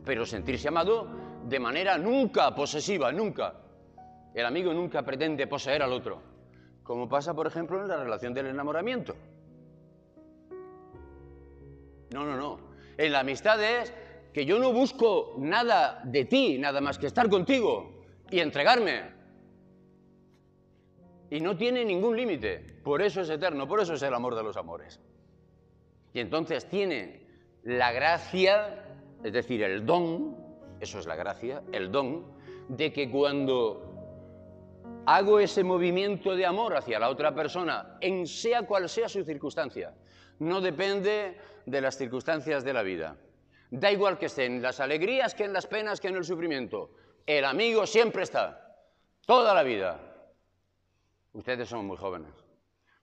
Pero 0.04 0.26
sentirse 0.26 0.68
amado 0.68 1.08
de 1.46 1.60
manera 1.60 1.96
nunca 1.96 2.52
posesiva, 2.54 3.12
nunca. 3.12 3.54
El 4.34 4.44
amigo 4.44 4.74
nunca 4.74 5.02
pretende 5.02 5.46
poseer 5.46 5.82
al 5.82 5.92
otro. 5.92 6.20
Como 6.82 7.08
pasa, 7.08 7.32
por 7.32 7.46
ejemplo, 7.46 7.80
en 7.80 7.88
la 7.88 7.96
relación 7.96 8.34
del 8.34 8.46
enamoramiento. 8.46 9.14
No, 12.10 12.24
no, 12.24 12.36
no. 12.36 12.58
En 12.96 13.12
la 13.12 13.20
amistad 13.20 13.62
es 13.62 13.92
que 14.34 14.44
yo 14.44 14.58
no 14.58 14.72
busco 14.72 15.36
nada 15.38 16.02
de 16.04 16.24
ti, 16.24 16.58
nada 16.58 16.80
más 16.80 16.98
que 16.98 17.06
estar 17.06 17.30
contigo 17.30 18.02
y 18.28 18.40
entregarme. 18.40 19.14
Y 21.30 21.40
no 21.40 21.56
tiene 21.56 21.84
ningún 21.84 22.16
límite. 22.16 22.80
Por 22.82 23.00
eso 23.00 23.20
es 23.20 23.30
eterno, 23.30 23.68
por 23.68 23.80
eso 23.80 23.94
es 23.94 24.02
el 24.02 24.12
amor 24.12 24.34
de 24.34 24.42
los 24.42 24.56
amores. 24.56 24.98
Y 26.12 26.18
entonces 26.18 26.68
tiene 26.68 27.28
la 27.62 27.92
gracia, 27.92 28.84
es 29.22 29.32
decir, 29.32 29.62
el 29.62 29.86
don, 29.86 30.36
eso 30.80 30.98
es 30.98 31.06
la 31.06 31.14
gracia, 31.14 31.62
el 31.70 31.92
don, 31.92 32.24
de 32.68 32.92
que 32.92 33.08
cuando 33.08 33.94
hago 35.06 35.38
ese 35.38 35.62
movimiento 35.62 36.34
de 36.34 36.44
amor 36.44 36.76
hacia 36.76 36.98
la 36.98 37.08
otra 37.08 37.32
persona, 37.36 37.98
en 38.00 38.26
sea 38.26 38.62
cual 38.62 38.88
sea 38.88 39.08
su 39.08 39.22
circunstancia, 39.22 39.94
no 40.40 40.60
depende 40.60 41.38
de 41.66 41.80
las 41.80 41.96
circunstancias 41.96 42.64
de 42.64 42.72
la 42.72 42.82
vida. 42.82 43.16
Da 43.74 43.90
igual 43.90 44.18
que 44.18 44.26
estén 44.26 44.62
las 44.62 44.78
alegrías, 44.78 45.34
que 45.34 45.42
en 45.42 45.52
las 45.52 45.66
penas, 45.66 46.00
que 46.00 46.06
en 46.06 46.14
el 46.14 46.24
sufrimiento. 46.24 46.92
El 47.26 47.44
amigo 47.44 47.86
siempre 47.86 48.22
está, 48.22 48.78
toda 49.26 49.52
la 49.52 49.64
vida. 49.64 49.98
Ustedes 51.32 51.68
son 51.68 51.84
muy 51.84 51.96
jóvenes, 51.96 52.30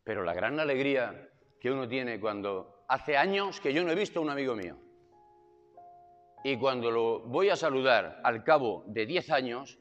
pero 0.05 0.23
la 0.23 0.33
gran 0.33 0.61
alegría 0.61 1.29
que 1.59 1.69
uno 1.69 1.89
tiene 1.89 2.21
cuando 2.21 2.85
hace 2.87 3.17
años 3.17 3.59
que 3.59 3.73
yo 3.73 3.83
no 3.83 3.91
he 3.91 3.95
visto 3.95 4.19
a 4.19 4.21
un 4.21 4.29
amigo 4.29 4.55
mío. 4.55 4.77
Y 6.45 6.55
cuando 6.55 6.89
lo 6.89 7.19
voy 7.19 7.49
a 7.49 7.57
saludar 7.57 8.21
al 8.23 8.41
cabo 8.45 8.85
de 8.87 9.05
10 9.05 9.29
años 9.31 9.77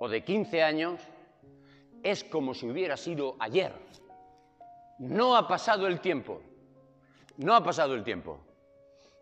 o 0.00 0.08
de 0.08 0.24
15 0.24 0.64
años, 0.64 1.00
es 2.02 2.24
como 2.24 2.54
si 2.54 2.68
hubiera 2.68 2.96
sido 2.96 3.36
ayer. 3.38 3.72
No 4.98 5.36
ha 5.36 5.46
pasado 5.46 5.86
el 5.86 6.00
tiempo. 6.00 6.42
No 7.36 7.54
ha 7.54 7.62
pasado 7.62 7.94
el 7.94 8.02
tiempo. 8.02 8.47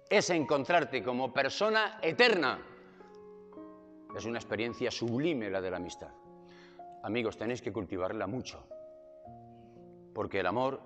Es 0.09 0.31
encontrarte 0.31 1.03
como 1.03 1.33
persona 1.33 1.99
eterna. 2.01 2.59
Es 4.17 4.25
una 4.25 4.39
experiencia 4.39 4.91
sublime 4.91 5.51
la 5.51 5.61
de 5.61 5.71
la 5.71 5.79
amistad. 5.79 6.11
Amigos, 7.03 7.37
tenéis 7.37 7.61
que 7.61 7.73
cultivarla 7.73 8.27
mucho. 8.27 8.67
Porque 10.15 10.41
el 10.41 10.47
amor 10.47 10.81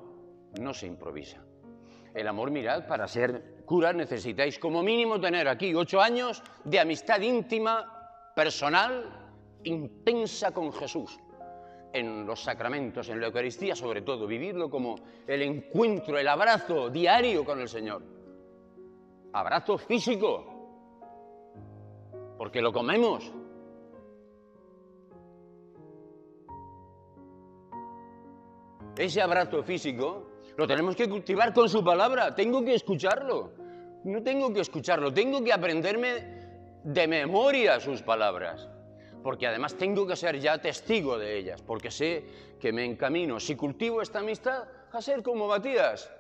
no 0.59 0.73
se 0.73 0.87
improvisa. 0.87 1.45
El 2.15 2.27
amor, 2.27 2.50
mirad, 2.50 2.87
para 2.89 3.07
ser 3.07 3.62
cura 3.65 3.93
necesitáis 3.93 4.59
como 4.59 4.83
mínimo 4.83 5.21
tener 5.21 5.47
aquí 5.49 5.75
ocho 5.75 6.00
años 6.00 6.43
de 6.65 6.81
amistad 6.81 7.21
íntima, 7.21 8.33
personal, 8.35 9.05
intensa 9.65 10.53
con 10.53 10.73
Jesús 10.73 11.21
en 11.93 12.27
los 12.27 12.43
sacramentos, 12.43 13.09
en 13.09 13.21
la 13.21 13.27
Eucaristía 13.27 13.77
sobre 13.77 14.03
todo, 14.03 14.27
vivirlo 14.27 14.71
como 14.71 14.97
el 15.27 15.43
encuentro, 15.43 16.19
el 16.19 16.29
abrazo 16.29 16.89
diario 16.89 17.45
con 17.45 17.61
el 17.61 17.69
Señor. 17.69 18.20
Abrazo 19.33 19.79
físico, 19.79 20.45
porque 22.37 22.61
lo 22.61 22.73
comemos. 22.73 23.33
Ese 28.97 29.23
abrazo 29.23 29.62
físico 29.62 30.27
lo 30.57 30.66
tenemos 30.66 30.97
que 30.97 31.09
cultivar 31.09 31.55
con 31.55 31.69
su 31.69 31.83
palabra, 31.83 32.35
tengo 32.35 32.64
que 32.64 32.75
escucharlo. 32.75 33.53
No 34.05 34.23
tengo 34.23 34.53
que 34.53 34.61
escucharlo, 34.61 35.12
tengo 35.12 35.43
que 35.45 35.53
aprenderme 35.53 36.81
de 36.85 37.07
memoria 37.07 37.79
sus 37.81 38.03
palabras 38.03 38.69
porque 39.23 39.47
además 39.47 39.75
tengo 39.77 40.07
que 40.07 40.16
ser 40.16 40.38
ya 40.40 40.59
testigo 40.59 41.19
de 41.19 41.38
ellas, 41.38 41.62
porque 41.62 41.90
sé 41.90 42.25
que 42.59 42.73
me 42.73 42.85
encamino, 42.85 43.38
si 43.38 43.57
cultivo 43.57 44.03
esta 44.03 44.21
amistad, 44.21 44.64
a 44.93 45.03
ser 45.03 45.23
como 45.23 45.47
Matías, 45.47 46.11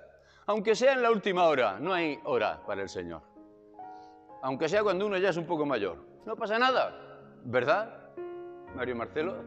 aunque 0.46 0.74
sea 0.74 0.92
en 0.94 1.02
la 1.02 1.10
última 1.10 1.44
hora, 1.44 1.78
no 1.78 1.92
hay 1.92 2.18
hora 2.24 2.60
para 2.66 2.82
el 2.82 2.88
Señor, 2.88 3.22
aunque 4.42 4.68
sea 4.68 4.82
cuando 4.82 5.06
uno 5.06 5.18
ya 5.18 5.30
es 5.30 5.36
un 5.36 5.46
poco 5.46 5.66
mayor, 5.66 5.98
no 6.26 6.36
pasa 6.36 6.58
nada, 6.58 6.94
¿verdad, 7.44 8.10
Mario 8.74 8.96
Marcelo? 8.96 9.42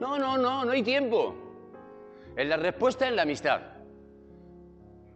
No, 0.00 0.18
no, 0.18 0.38
no, 0.38 0.64
no 0.64 0.70
hay 0.70 0.82
tiempo. 0.82 1.34
En 2.36 2.48
la 2.48 2.56
respuesta 2.56 3.08
en 3.08 3.16
la 3.16 3.22
amistad. 3.22 3.60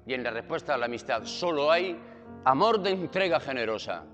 Y 0.05 0.14
en 0.14 0.25
la 0.25 0.33
respuesta 0.33 0.75
a 0.75 0.79
la 0.79 0.87
amistad 0.87 1.23
solo 1.25 1.71
hay 1.71 1.97
amor 2.45 2.81
de 2.83 2.90
entrega 2.90 3.38
generosa. 3.38 4.05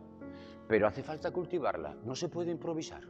Pero 0.68 0.86
hace 0.86 1.02
falta 1.02 1.30
cultivarla, 1.30 1.96
no 2.04 2.14
se 2.14 2.28
puede 2.28 2.50
improvisar. 2.50 3.02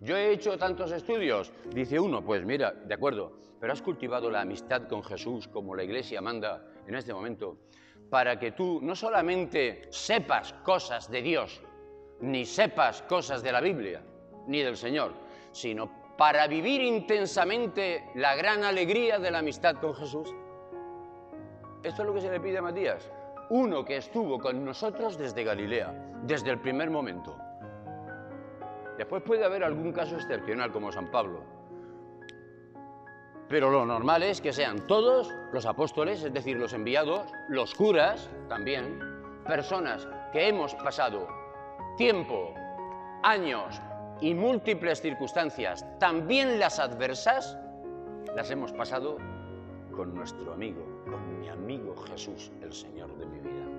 Yo 0.00 0.16
he 0.16 0.32
hecho 0.32 0.58
tantos 0.58 0.92
estudios, 0.92 1.52
dice 1.70 1.98
uno, 1.98 2.24
pues 2.24 2.44
mira, 2.44 2.72
de 2.72 2.94
acuerdo, 2.94 3.32
pero 3.60 3.72
has 3.72 3.80
cultivado 3.80 4.30
la 4.30 4.42
amistad 4.42 4.86
con 4.88 5.02
Jesús 5.02 5.48
como 5.48 5.74
la 5.74 5.84
Iglesia 5.84 6.20
manda 6.20 6.66
en 6.86 6.94
este 6.94 7.14
momento, 7.14 7.56
para 8.10 8.38
que 8.38 8.52
tú 8.52 8.80
no 8.82 8.94
solamente 8.94 9.82
sepas 9.90 10.52
cosas 10.64 11.10
de 11.10 11.22
Dios, 11.22 11.62
ni 12.20 12.44
sepas 12.44 13.02
cosas 13.02 13.42
de 13.42 13.52
la 13.52 13.60
Biblia, 13.60 14.02
ni 14.46 14.60
del 14.60 14.76
Señor, 14.76 15.12
sino 15.52 16.16
para 16.16 16.46
vivir 16.46 16.82
intensamente 16.82 18.10
la 18.14 18.34
gran 18.36 18.64
alegría 18.64 19.18
de 19.18 19.30
la 19.30 19.38
amistad 19.38 19.76
con 19.76 19.94
Jesús. 19.94 20.34
Esto 21.82 22.02
es 22.02 22.08
lo 22.08 22.14
que 22.14 22.20
se 22.20 22.30
le 22.30 22.40
pide 22.40 22.58
a 22.58 22.62
Matías, 22.62 23.10
uno 23.50 23.84
que 23.84 23.96
estuvo 23.96 24.38
con 24.38 24.64
nosotros 24.64 25.18
desde 25.18 25.44
Galilea, 25.44 26.20
desde 26.22 26.50
el 26.50 26.60
primer 26.60 26.90
momento. 26.90 27.36
Después 28.96 29.22
puede 29.22 29.44
haber 29.44 29.64
algún 29.64 29.92
caso 29.92 30.16
excepcional 30.16 30.70
como 30.72 30.92
San 30.92 31.10
Pablo. 31.10 31.42
Pero 33.48 33.70
lo 33.70 33.84
normal 33.84 34.22
es 34.22 34.40
que 34.40 34.52
sean 34.52 34.86
todos 34.86 35.32
los 35.52 35.66
apóstoles, 35.66 36.22
es 36.22 36.32
decir, 36.32 36.56
los 36.56 36.72
enviados, 36.72 37.30
los 37.48 37.74
curas 37.74 38.30
también, 38.48 38.98
personas 39.46 40.08
que 40.32 40.48
hemos 40.48 40.74
pasado 40.76 41.28
tiempo, 41.96 42.54
años 43.22 43.80
y 44.20 44.34
múltiples 44.34 45.00
circunstancias, 45.00 45.84
también 45.98 46.58
las 46.58 46.78
adversas, 46.78 47.58
las 48.34 48.50
hemos 48.50 48.72
pasado 48.72 49.18
con 49.94 50.14
nuestro 50.14 50.52
amigo, 50.52 50.82
con 51.04 51.38
mi 51.40 51.48
amigo 51.48 51.94
Jesús, 52.08 52.50
el 52.62 52.72
Señor 52.72 53.16
de 53.16 53.26
mi 53.26 53.38
vida. 53.40 53.73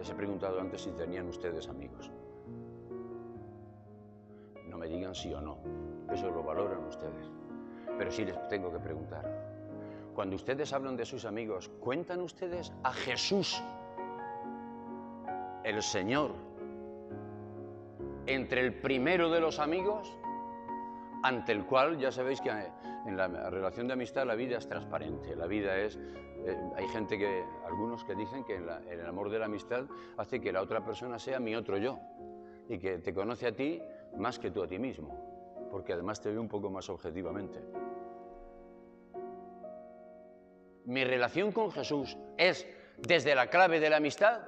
Les 0.00 0.08
he 0.08 0.14
preguntado 0.14 0.58
antes 0.58 0.80
si 0.80 0.90
tenían 0.92 1.28
ustedes 1.28 1.68
amigos. 1.68 2.10
No 4.66 4.78
me 4.78 4.86
digan 4.88 5.14
sí 5.14 5.30
o 5.34 5.42
no, 5.42 5.58
eso 6.10 6.30
lo 6.30 6.42
valoran 6.42 6.82
ustedes. 6.86 7.28
Pero 7.98 8.10
sí 8.10 8.24
les 8.24 8.48
tengo 8.48 8.72
que 8.72 8.78
preguntar. 8.78 9.28
Cuando 10.14 10.36
ustedes 10.36 10.72
hablan 10.72 10.96
de 10.96 11.04
sus 11.04 11.26
amigos, 11.26 11.68
¿cuentan 11.80 12.20
ustedes 12.22 12.72
a 12.82 12.94
Jesús, 12.94 13.62
el 15.64 15.82
Señor, 15.82 16.30
entre 18.24 18.62
el 18.62 18.80
primero 18.80 19.30
de 19.30 19.40
los 19.40 19.58
amigos, 19.58 20.16
ante 21.22 21.52
el 21.52 21.66
cual 21.66 21.98
ya 21.98 22.10
sabéis 22.10 22.40
que 22.40 22.48
en 22.48 23.18
la 23.18 23.28
relación 23.50 23.86
de 23.86 23.92
amistad 23.92 24.26
la 24.26 24.34
vida 24.34 24.56
es 24.56 24.66
transparente, 24.66 25.36
la 25.36 25.46
vida 25.46 25.76
es 25.76 25.98
eh, 26.46 26.56
hay 26.76 26.88
gente 26.88 27.18
que, 27.18 27.44
algunos 27.66 28.04
que 28.04 28.14
dicen 28.14 28.44
que 28.44 28.56
el 28.56 29.06
amor 29.06 29.30
de 29.30 29.38
la 29.38 29.46
amistad 29.46 29.84
hace 30.16 30.40
que 30.40 30.52
la 30.52 30.62
otra 30.62 30.84
persona 30.84 31.18
sea 31.18 31.40
mi 31.40 31.54
otro 31.54 31.76
yo 31.76 31.98
y 32.68 32.78
que 32.78 32.98
te 32.98 33.12
conoce 33.12 33.48
a 33.48 33.52
ti 33.52 33.82
más 34.16 34.38
que 34.38 34.50
tú 34.50 34.62
a 34.62 34.68
ti 34.68 34.78
mismo, 34.78 35.68
porque 35.70 35.92
además 35.92 36.20
te 36.20 36.30
ve 36.30 36.38
un 36.38 36.48
poco 36.48 36.70
más 36.70 36.88
objetivamente. 36.88 37.60
Mi 40.84 41.04
relación 41.04 41.52
con 41.52 41.70
Jesús 41.70 42.16
es 42.36 42.66
desde 42.98 43.34
la 43.34 43.48
clave 43.48 43.80
de 43.80 43.90
la 43.90 43.96
amistad. 43.96 44.42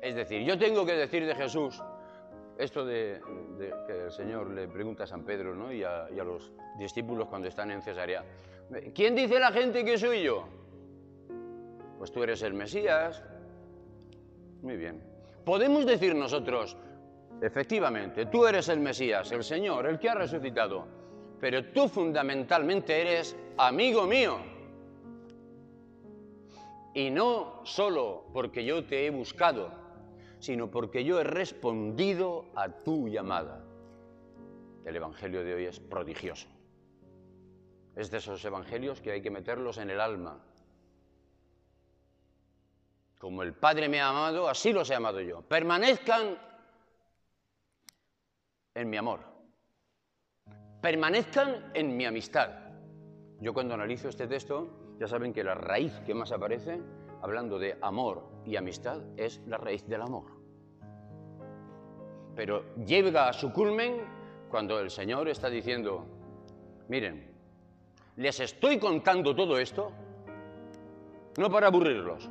Es 0.00 0.14
decir, 0.16 0.42
yo 0.42 0.58
tengo 0.58 0.84
que 0.84 0.94
decir 0.94 1.24
de 1.26 1.34
Jesús, 1.34 1.82
esto 2.58 2.84
de, 2.84 3.20
que 3.86 4.04
el 4.04 4.12
Señor 4.12 4.50
le 4.50 4.68
pregunta 4.68 5.04
a 5.04 5.06
San 5.06 5.24
Pedro 5.24 5.54
¿no? 5.54 5.72
y, 5.72 5.82
a, 5.82 6.08
los 6.10 6.52
discípulos 6.78 7.28
cuando 7.28 7.48
están 7.48 7.70
en 7.70 7.82
Cesarea, 7.82 8.24
¿quién 8.94 9.14
dice 9.14 9.38
la 9.38 9.52
gente 9.52 9.84
que 9.84 9.98
soy 9.98 10.22
yo? 10.22 10.46
Pues 11.98 12.10
tú 12.12 12.22
eres 12.22 12.42
el 12.42 12.54
Mesías. 12.54 13.22
Muy 14.62 14.76
bien. 14.76 15.02
Podemos 15.44 15.86
decir 15.86 16.14
nosotros, 16.14 16.76
efectivamente, 17.40 18.26
tú 18.26 18.46
eres 18.46 18.68
el 18.68 18.80
Mesías, 18.80 19.30
el 19.32 19.44
Señor, 19.44 19.86
el 19.86 19.98
que 19.98 20.08
ha 20.08 20.14
resucitado. 20.14 20.86
pero 21.40 21.64
tú 21.72 21.88
fundamentalmente 21.88 23.00
eres 23.00 23.36
amigo 23.56 24.06
mío. 24.06 24.38
Y 26.94 27.10
no 27.10 27.60
solo 27.64 28.26
porque 28.32 28.64
yo 28.64 28.84
te 28.84 29.06
he 29.06 29.10
buscado, 29.10 29.81
sino 30.42 30.68
porque 30.72 31.04
yo 31.04 31.20
he 31.20 31.24
respondido 31.24 32.50
a 32.56 32.68
tu 32.68 33.08
llamada. 33.08 33.64
El 34.84 34.96
Evangelio 34.96 35.44
de 35.44 35.54
hoy 35.54 35.66
es 35.66 35.78
prodigioso. 35.78 36.48
Es 37.94 38.10
de 38.10 38.18
esos 38.18 38.44
evangelios 38.44 39.00
que 39.00 39.12
hay 39.12 39.22
que 39.22 39.30
meterlos 39.30 39.78
en 39.78 39.90
el 39.90 40.00
alma. 40.00 40.44
Como 43.20 43.44
el 43.44 43.54
Padre 43.54 43.88
me 43.88 44.00
ha 44.00 44.08
amado, 44.08 44.48
así 44.48 44.72
los 44.72 44.90
he 44.90 44.96
amado 44.96 45.20
yo. 45.20 45.42
Permanezcan 45.42 46.36
en 48.74 48.90
mi 48.90 48.96
amor. 48.96 49.20
Permanezcan 50.80 51.70
en 51.72 51.96
mi 51.96 52.04
amistad. 52.04 52.50
Yo 53.38 53.54
cuando 53.54 53.74
analizo 53.74 54.08
este 54.08 54.26
texto, 54.26 54.96
ya 54.98 55.06
saben 55.06 55.32
que 55.32 55.44
la 55.44 55.54
raíz 55.54 55.92
que 56.04 56.14
más 56.14 56.32
aparece, 56.32 56.80
hablando 57.22 57.58
de 57.58 57.78
amor 57.80 58.28
y 58.44 58.56
amistad, 58.56 59.00
es 59.16 59.40
la 59.46 59.56
raíz 59.56 59.86
del 59.86 60.02
amor. 60.02 60.24
Pero 62.34 62.74
llega 62.76 63.28
a 63.28 63.32
su 63.32 63.52
culmen 63.52 64.02
cuando 64.50 64.78
el 64.80 64.90
Señor 64.90 65.28
está 65.28 65.48
diciendo, 65.48 66.04
miren, 66.88 67.32
les 68.16 68.40
estoy 68.40 68.78
contando 68.78 69.34
todo 69.34 69.58
esto 69.58 69.92
no 71.38 71.50
para 71.50 71.68
aburrirlos, 71.68 72.28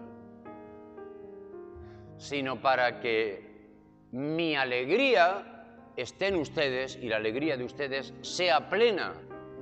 sino 2.18 2.62
para 2.62 3.00
que 3.00 3.50
mi 4.12 4.56
alegría 4.56 5.92
esté 5.96 6.28
en 6.28 6.36
ustedes 6.36 6.98
y 7.02 7.08
la 7.08 7.18
alegría 7.18 7.58
de 7.58 7.64
ustedes 7.64 8.14
sea 8.22 8.70
plena, 8.70 9.14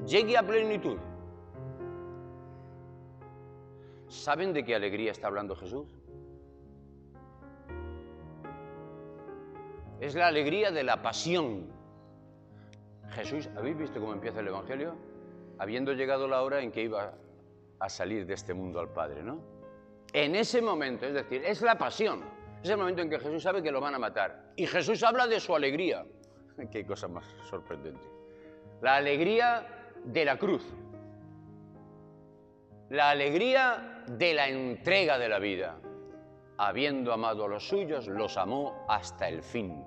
llegue 0.05 0.37
a 0.37 0.43
plenitud. 0.43 0.97
¿Saben 4.09 4.53
de 4.53 4.65
qué 4.65 4.73
alegría 4.73 5.11
está 5.11 5.27
hablando 5.27 5.55
Jesús? 5.55 5.87
Es 9.99 10.15
la 10.15 10.27
alegría 10.27 10.71
de 10.71 10.83
la 10.83 11.01
pasión. 11.01 11.67
Jesús, 13.11 13.49
¿habéis 13.55 13.77
visto 13.77 13.99
cómo 13.99 14.13
empieza 14.13 14.39
el 14.39 14.47
Evangelio? 14.47 14.95
Habiendo 15.59 15.93
llegado 15.93 16.27
la 16.27 16.41
hora 16.41 16.61
en 16.61 16.71
que 16.71 16.81
iba 16.81 17.13
a 17.79 17.89
salir 17.89 18.25
de 18.25 18.33
este 18.33 18.53
mundo 18.53 18.79
al 18.79 18.89
Padre, 18.89 19.21
¿no? 19.21 19.41
En 20.11 20.35
ese 20.35 20.61
momento, 20.61 21.05
es 21.05 21.13
decir, 21.13 21.43
es 21.45 21.61
la 21.61 21.77
pasión. 21.77 22.23
Es 22.63 22.69
el 22.69 22.77
momento 22.77 23.03
en 23.03 23.09
que 23.11 23.19
Jesús 23.19 23.43
sabe 23.43 23.61
que 23.61 23.71
lo 23.71 23.79
van 23.79 23.93
a 23.93 23.99
matar. 23.99 24.53
Y 24.55 24.65
Jesús 24.65 25.03
habla 25.03 25.27
de 25.27 25.39
su 25.39 25.55
alegría. 25.55 26.03
Qué 26.71 26.83
cosa 26.83 27.07
más 27.07 27.25
sorprendente. 27.47 28.01
La 28.81 28.95
alegría 28.95 29.67
de 30.03 30.25
la 30.25 30.37
cruz. 30.37 30.65
La 32.89 33.11
alegría 33.11 34.03
de 34.07 34.33
la 34.33 34.47
entrega 34.47 35.19
de 35.19 35.29
la 35.29 35.37
vida. 35.37 35.77
Habiendo 36.57 37.13
amado 37.13 37.45
a 37.45 37.47
los 37.47 37.67
suyos, 37.67 38.07
los 38.07 38.35
amó 38.35 38.83
hasta 38.87 39.29
el 39.29 39.43
fin. 39.43 39.83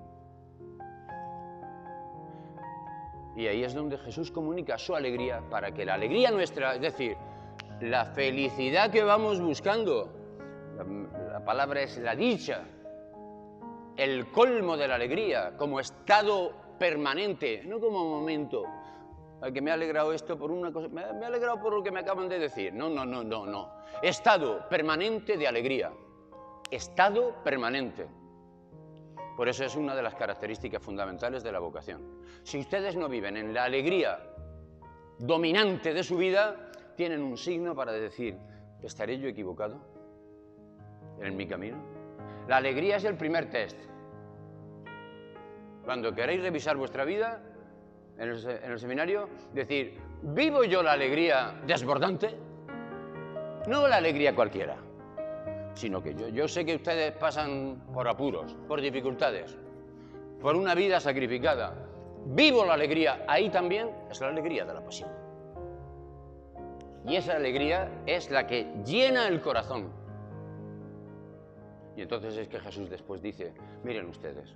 Y 3.35 3.47
ahí 3.47 3.63
es 3.63 3.73
donde 3.73 3.97
Jesús 3.97 4.31
comunica 4.31 4.77
su 4.77 4.95
alegría 4.95 5.43
para 5.49 5.73
que 5.73 5.83
la 5.83 5.95
alegría 5.95 6.31
nuestra, 6.31 6.75
es 6.75 6.81
decir, 6.81 7.17
la 7.81 8.05
felicidad 8.05 8.89
que 8.89 9.03
vamos 9.03 9.41
buscando, 9.41 10.09
la, 10.77 11.43
palabra 11.43 11.81
es 11.81 11.97
la 11.97 12.15
dicha, 12.15 12.63
el 13.97 14.31
colmo 14.31 14.77
de 14.77 14.87
la 14.87 14.95
alegría 14.95 15.57
como 15.57 15.81
estado 15.81 16.53
permanente, 16.79 17.63
no 17.65 17.81
como 17.81 18.05
momento. 18.05 18.63
Que 19.51 19.61
me 19.61 19.71
ha 19.71 19.73
alegrado 19.73 20.13
esto 20.13 20.37
por 20.37 20.51
una 20.51 20.71
cosa, 20.71 20.87
me 20.87 21.03
ha, 21.03 21.11
me 21.11 21.25
ha 21.25 21.27
alegrado 21.27 21.59
por 21.59 21.73
lo 21.73 21.83
que 21.83 21.91
me 21.91 21.99
acaban 21.99 22.29
de 22.29 22.39
decir. 22.39 22.73
No, 22.73 22.89
no, 22.89 23.05
no, 23.05 23.23
no, 23.23 23.45
no. 23.45 23.73
Estado 24.01 24.67
permanente 24.69 25.37
de 25.37 25.47
alegría. 25.47 25.91
Estado 26.71 27.35
permanente. 27.43 28.07
Por 29.35 29.49
eso 29.49 29.65
es 29.65 29.75
una 29.75 29.95
de 29.95 30.01
las 30.01 30.15
características 30.15 30.81
fundamentales 30.81 31.43
de 31.43 31.51
la 31.51 31.59
vocación. 31.59 32.21
Si 32.43 32.59
ustedes 32.59 32.95
no 32.95 33.09
viven 33.09 33.35
en 33.35 33.53
la 33.53 33.65
alegría 33.65 34.19
dominante 35.17 35.93
de 35.93 36.03
su 36.03 36.17
vida, 36.17 36.71
tienen 36.95 37.21
un 37.21 37.37
signo 37.37 37.75
para 37.75 37.91
decir, 37.91 38.37
¿estaré 38.81 39.17
yo 39.19 39.27
equivocado 39.27 39.81
en 41.19 41.35
mi 41.35 41.47
camino? 41.47 41.77
La 42.47 42.57
alegría 42.57 42.97
es 42.97 43.05
el 43.05 43.15
primer 43.15 43.49
test. 43.49 43.79
Cuando 45.83 46.13
queréis 46.13 46.41
revisar 46.41 46.77
vuestra 46.77 47.03
vida 47.03 47.41
en 48.17 48.29
el, 48.29 48.79
seminario, 48.79 49.27
decir, 49.53 49.99
¿vivo 50.21 50.63
yo 50.63 50.83
la 50.83 50.93
alegría 50.93 51.55
desbordante? 51.65 52.35
No 53.67 53.87
la 53.87 53.97
alegría 53.97 54.35
cualquiera, 54.35 54.77
sino 55.73 56.01
que 56.01 56.13
yo, 56.13 56.27
yo 56.27 56.47
sé 56.47 56.65
que 56.65 56.75
ustedes 56.75 57.11
pasan 57.13 57.81
por 57.93 58.07
apuros, 58.07 58.55
por 58.67 58.81
dificultades, 58.81 59.57
por 60.41 60.55
una 60.55 60.75
vida 60.75 60.99
sacrificada. 60.99 61.73
Vivo 62.25 62.65
la 62.65 62.73
alegría, 62.73 63.25
ahí 63.27 63.49
también 63.49 63.89
es 64.09 64.21
la 64.21 64.27
alegría 64.27 64.65
de 64.65 64.73
la 64.73 64.83
pasión. 64.83 65.09
Y 67.05 67.15
esa 67.15 67.35
alegría 67.35 67.89
es 68.05 68.31
la 68.31 68.47
que 68.47 68.67
llena 68.85 69.27
el 69.27 69.41
corazón. 69.41 69.91
Y 71.95 72.01
entonces 72.01 72.37
es 72.37 72.47
que 72.47 72.59
Jesús 72.59 72.89
después 72.89 73.21
dice, 73.21 73.53
miren 73.83 74.07
ustedes, 74.07 74.55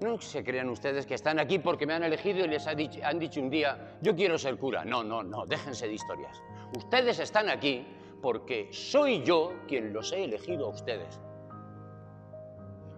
no 0.00 0.20
se 0.20 0.44
crean 0.44 0.68
ustedes 0.68 1.06
que 1.06 1.14
están 1.14 1.38
aquí 1.38 1.58
porque 1.58 1.86
me 1.86 1.94
han 1.94 2.02
elegido 2.02 2.44
y 2.44 2.48
les 2.48 2.66
han 2.66 3.18
dicho 3.18 3.40
un 3.40 3.50
día, 3.50 3.98
yo 4.02 4.14
quiero 4.14 4.36
ser 4.38 4.58
cura. 4.58 4.84
No, 4.84 5.02
no, 5.02 5.22
no, 5.22 5.46
déjense 5.46 5.86
de 5.86 5.94
historias. 5.94 6.42
Ustedes 6.76 7.18
están 7.18 7.48
aquí 7.48 7.86
porque 8.20 8.68
soy 8.72 9.22
yo 9.22 9.54
quien 9.66 9.92
los 9.92 10.12
he 10.12 10.24
elegido 10.24 10.66
a 10.66 10.68
ustedes. 10.70 11.20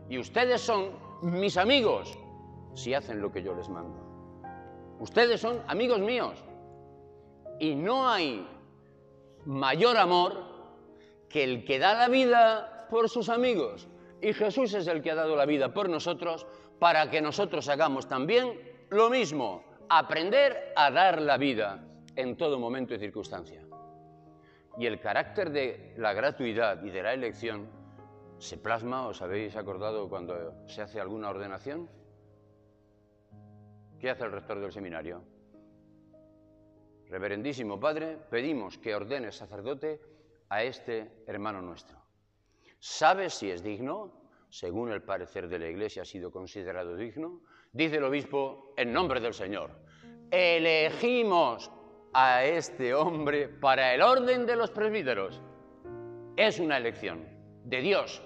Y 0.08 0.18
ustedes 0.18 0.60
son 0.60 0.90
mis 1.22 1.56
amigos 1.56 2.18
si 2.74 2.94
hacen 2.94 3.20
lo 3.20 3.30
que 3.30 3.42
yo 3.42 3.54
les 3.54 3.68
mando. 3.68 3.98
Ustedes 5.00 5.40
son 5.40 5.62
amigos 5.68 6.00
míos. 6.00 6.42
Y 7.60 7.74
no 7.74 8.08
hay 8.08 8.46
mayor 9.44 9.96
amor 9.96 10.44
que 11.28 11.44
el 11.44 11.64
que 11.64 11.78
da 11.78 11.94
la 11.94 12.08
vida 12.08 12.86
por 12.90 13.08
sus 13.08 13.28
amigos. 13.28 13.88
Y 14.20 14.32
Jesús 14.32 14.74
es 14.74 14.86
el 14.86 15.02
que 15.02 15.10
ha 15.10 15.14
dado 15.14 15.36
la 15.36 15.46
vida 15.46 15.72
por 15.72 15.88
nosotros 15.88 16.46
para 16.78 17.10
que 17.10 17.20
nosotros 17.20 17.68
hagamos 17.68 18.08
también 18.08 18.60
lo 18.90 19.10
mismo, 19.10 19.64
aprender 19.88 20.72
a 20.76 20.90
dar 20.90 21.20
la 21.20 21.36
vida 21.36 21.84
en 22.16 22.36
todo 22.36 22.58
momento 22.58 22.94
y 22.94 22.98
circunstancia. 22.98 23.62
Y 24.78 24.86
el 24.86 25.00
carácter 25.00 25.50
de 25.50 25.94
la 25.96 26.12
gratuidad 26.12 26.82
y 26.84 26.90
de 26.90 27.02
la 27.02 27.12
elección 27.12 27.68
se 28.38 28.56
plasma, 28.56 29.08
¿os 29.08 29.20
habéis 29.20 29.56
acordado 29.56 30.08
cuando 30.08 30.54
se 30.68 30.82
hace 30.82 31.00
alguna 31.00 31.30
ordenación? 31.30 31.88
¿Qué 33.98 34.10
hace 34.10 34.24
el 34.24 34.32
rector 34.32 34.60
del 34.60 34.72
seminario? 34.72 35.22
Reverendísimo 37.08 37.80
Padre, 37.80 38.16
pedimos 38.30 38.78
que 38.78 38.94
ordene 38.94 39.32
sacerdote 39.32 40.00
a 40.48 40.62
este 40.62 41.24
hermano 41.26 41.60
nuestro. 41.60 41.98
¿Sabe 42.78 43.30
si 43.30 43.50
es 43.50 43.62
digno? 43.62 44.12
Según 44.48 44.92
el 44.92 45.02
parecer 45.02 45.48
de 45.48 45.58
la 45.58 45.68
Iglesia, 45.68 46.02
ha 46.02 46.04
sido 46.04 46.30
considerado 46.30 46.96
digno, 46.96 47.40
dice 47.72 47.96
el 47.96 48.04
obispo, 48.04 48.72
en 48.76 48.92
nombre 48.92 49.20
del 49.20 49.34
Señor, 49.34 49.70
elegimos 50.30 51.70
a 52.12 52.44
este 52.44 52.94
hombre 52.94 53.48
para 53.48 53.94
el 53.94 54.02
orden 54.02 54.46
de 54.46 54.56
los 54.56 54.70
presbíteros. 54.70 55.40
Es 56.36 56.58
una 56.58 56.78
elección 56.78 57.26
de 57.64 57.80
Dios. 57.80 58.22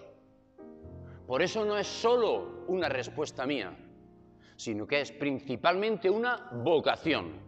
Por 1.26 1.42
eso 1.42 1.64
no 1.64 1.76
es 1.76 1.87
solo 1.87 2.64
una 2.68 2.88
respuesta 2.88 3.46
mía, 3.46 3.76
sino 4.56 4.87
que 4.87 5.00
es 5.00 5.11
principalmente 5.12 6.08
una 6.08 6.50
vocación, 6.52 7.40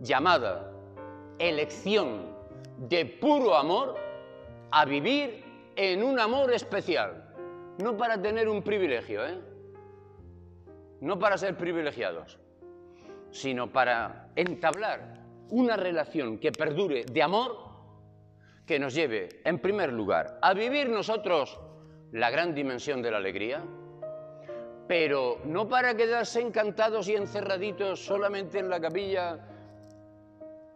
llamada, 0.00 0.72
elección 1.38 2.34
de 2.78 3.06
puro 3.06 3.56
amor 3.56 3.96
a 4.70 4.84
vivir 4.84 5.42
en 5.76 6.02
un 6.02 6.18
amor 6.18 6.52
especial 6.52 7.25
no 7.78 7.96
para 7.96 8.20
tener 8.20 8.48
un 8.48 8.62
privilegio, 8.62 9.26
¿eh? 9.26 9.38
no 11.00 11.18
para 11.18 11.36
ser 11.36 11.56
privilegiados, 11.56 12.38
sino 13.30 13.70
para 13.70 14.28
entablar 14.34 15.20
una 15.50 15.76
relación 15.76 16.38
que 16.38 16.52
perdure 16.52 17.04
de 17.04 17.22
amor 17.22 17.66
que 18.66 18.78
nos 18.78 18.94
lleve, 18.94 19.28
en 19.44 19.58
primer 19.58 19.92
lugar, 19.92 20.38
a 20.42 20.54
vivir 20.54 20.88
nosotros 20.88 21.60
la 22.12 22.30
gran 22.30 22.54
dimensión 22.54 23.02
de 23.02 23.10
la 23.10 23.18
alegría, 23.18 23.62
pero 24.88 25.40
no 25.44 25.68
para 25.68 25.96
quedarse 25.96 26.40
encantados 26.40 27.08
y 27.08 27.14
encerraditos 27.14 28.04
solamente 28.04 28.58
en 28.58 28.68
la 28.68 28.80
capilla 28.80 29.38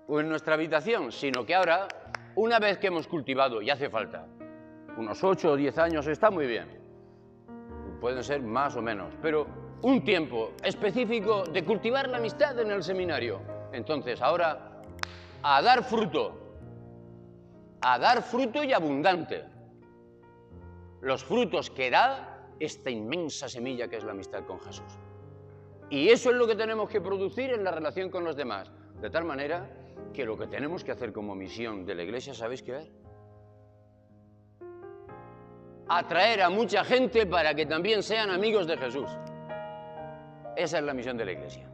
o 0.07 0.21
en 0.21 0.29
nuestra 0.29 0.55
habitación, 0.55 1.11
sino 1.13 1.45
que 1.45 1.55
ahora, 1.55 1.89
una 2.37 2.59
vez 2.59 2.79
que 2.79 2.89
hemos 2.89 3.07
cultivado, 3.07 3.63
y 3.63 3.71
hace 3.71 3.89
falta, 3.89 4.27
unos 4.97 5.23
ocho 5.25 5.53
o 5.53 5.57
diez 5.57 5.79
años, 5.79 6.07
está 6.07 6.31
muy 6.31 6.47
bien, 6.47 6.80
pueden 8.01 8.25
ser 8.25 8.43
más 8.43 8.77
o 8.77 8.83
menos, 8.83 9.15
pero 9.23 9.47
un 9.83 10.03
tiempo 10.05 10.53
específico 10.63 11.45
de 11.45 11.65
cultivar 11.65 12.09
la 12.09 12.19
amistad 12.19 12.59
en 12.59 12.71
el 12.71 12.83
seminario. 12.83 13.41
Entonces, 13.73 14.21
ahora, 14.21 14.83
a 15.43 15.63
dar 15.63 15.85
fruto, 15.85 16.33
a 17.81 17.99
dar 17.99 18.23
fruto 18.23 18.65
y 18.65 18.73
abundante. 18.73 19.45
Los 21.01 21.25
frutos 21.25 21.71
que 21.71 21.91
da 21.91 22.49
esta 22.59 22.91
inmensa 22.91 23.49
semilla 23.49 23.89
que 23.89 23.97
es 23.97 24.05
la 24.05 24.13
amistad 24.13 24.45
con 24.45 24.61
Jesús. 24.61 24.99
Y 25.89 26.09
eso 26.09 26.31
es 26.31 26.37
lo 26.37 26.47
que 26.47 26.55
tenemos 26.55 26.89
que 26.89 27.01
producir 27.01 27.51
en 27.51 27.65
la 27.65 27.71
relación 27.71 28.11
con 28.11 28.23
los 28.23 28.37
demás. 28.37 28.71
De 29.01 29.09
tal 29.11 29.25
manera 29.25 29.69
que 30.13 30.25
lo 30.25 30.37
que 30.37 30.47
tenemos 30.47 30.85
que 30.85 30.93
hacer 30.93 31.13
como 31.13 31.35
misión 31.35 31.87
de 31.87 31.95
la 31.95 32.03
iglesia, 32.03 32.35
¿sabéis 32.35 32.63
qué 32.63 32.79
es? 32.79 32.91
Atraer 35.93 36.41
a 36.43 36.51
mucha 36.51 36.85
gente 36.85 37.27
para 37.27 37.53
que 37.53 37.67
también 37.67 38.05
sean 38.05 38.31
amigos 38.31 38.65
de 38.69 38.77
Jesús. 38.77 39.11
Esa 40.55 40.79
es 40.79 40.85
la 40.85 40.95
misión 40.95 41.17
de 41.17 41.25
la 41.25 41.33
iglesia. 41.33 41.69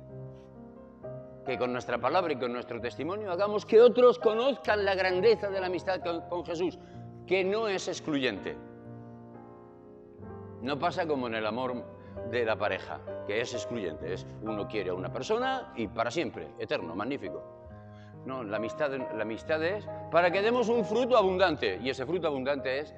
Que 1.44 1.58
con 1.58 1.70
nuestra 1.70 1.98
palabra 1.98 2.32
y 2.32 2.36
con 2.36 2.50
nuestro 2.50 2.80
testimonio 2.80 3.30
hagamos 3.30 3.66
que 3.66 3.78
otros 3.78 4.18
conozcan 4.18 4.86
la 4.86 4.94
grandeza 4.94 5.50
de 5.50 5.60
la 5.60 5.66
amistad 5.66 6.00
con, 6.00 6.22
con 6.30 6.46
Jesús, 6.46 6.78
que 7.26 7.44
no 7.44 7.68
es 7.68 7.88
excluyente. 7.88 8.56
No 10.62 10.78
pasa 10.78 11.06
como 11.06 11.26
en 11.26 11.34
el 11.34 11.44
amor 11.44 11.84
de 12.30 12.42
la 12.46 12.56
pareja, 12.56 12.98
que 13.26 13.42
es 13.42 13.52
excluyente. 13.52 14.14
Es 14.14 14.26
uno 14.40 14.66
quiere 14.66 14.88
a 14.88 14.94
una 14.94 15.12
persona 15.12 15.74
y 15.76 15.88
para 15.88 16.10
siempre, 16.10 16.48
eterno, 16.58 16.96
magnífico. 16.96 17.42
No, 18.24 18.42
la 18.42 18.56
amistad, 18.56 18.92
la 18.92 19.22
amistad 19.22 19.62
es 19.62 19.86
para 20.10 20.30
que 20.30 20.40
demos 20.40 20.70
un 20.70 20.86
fruto 20.86 21.18
abundante. 21.18 21.78
Y 21.82 21.90
ese 21.90 22.06
fruto 22.06 22.28
abundante 22.28 22.78
es 22.80 22.94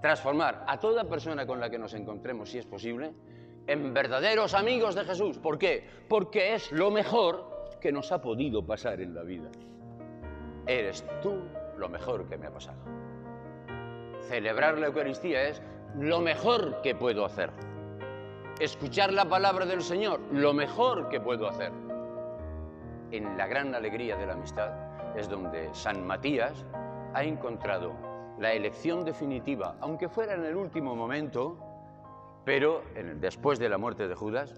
transformar 0.00 0.64
a 0.66 0.78
toda 0.78 1.04
persona 1.04 1.46
con 1.46 1.60
la 1.60 1.70
que 1.70 1.78
nos 1.78 1.94
encontremos, 1.94 2.50
si 2.50 2.58
es 2.58 2.66
posible, 2.66 3.12
en 3.66 3.92
verdaderos 3.92 4.54
amigos 4.54 4.94
de 4.94 5.04
Jesús. 5.04 5.38
¿Por 5.38 5.58
qué? 5.58 5.86
Porque 6.08 6.54
es 6.54 6.72
lo 6.72 6.90
mejor 6.90 7.68
que 7.80 7.92
nos 7.92 8.10
ha 8.12 8.20
podido 8.20 8.64
pasar 8.64 9.00
en 9.00 9.14
la 9.14 9.22
vida. 9.22 9.50
Eres 10.66 11.04
tú 11.22 11.42
lo 11.76 11.88
mejor 11.88 12.28
que 12.28 12.36
me 12.36 12.46
ha 12.46 12.52
pasado. 12.52 12.78
Celebrar 14.28 14.78
la 14.78 14.86
Eucaristía 14.86 15.48
es 15.48 15.62
lo 15.96 16.20
mejor 16.20 16.82
que 16.82 16.94
puedo 16.94 17.24
hacer 17.24 17.50
escuchar 18.60 19.10
la 19.14 19.24
palabra 19.24 19.64
del 19.64 19.80
Señor, 19.80 20.20
lo 20.32 20.52
mejor 20.52 21.08
que 21.08 21.18
puedo 21.18 21.48
hacer. 21.48 21.72
En 23.10 23.36
la 23.38 23.46
gran 23.46 23.74
alegría 23.74 24.16
de 24.16 24.26
la 24.26 24.34
amistad 24.34 24.70
es 25.16 25.28
donde 25.30 25.72
San 25.72 26.06
Matías 26.06 26.66
ha 27.14 27.24
encontrado 27.24 27.94
la 28.40 28.54
elección 28.54 29.04
definitiva, 29.04 29.76
aunque 29.80 30.08
fuera 30.08 30.34
en 30.34 30.44
el 30.44 30.56
último 30.56 30.96
momento, 30.96 31.58
pero 32.44 32.82
después 33.16 33.58
de 33.58 33.68
la 33.68 33.76
muerte 33.76 34.08
de 34.08 34.14
Judas, 34.14 34.54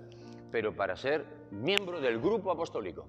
pero 0.52 0.74
para 0.74 0.96
ser 0.96 1.26
miembro 1.50 2.00
del 2.00 2.20
grupo 2.20 2.52
apostólico. 2.52 3.08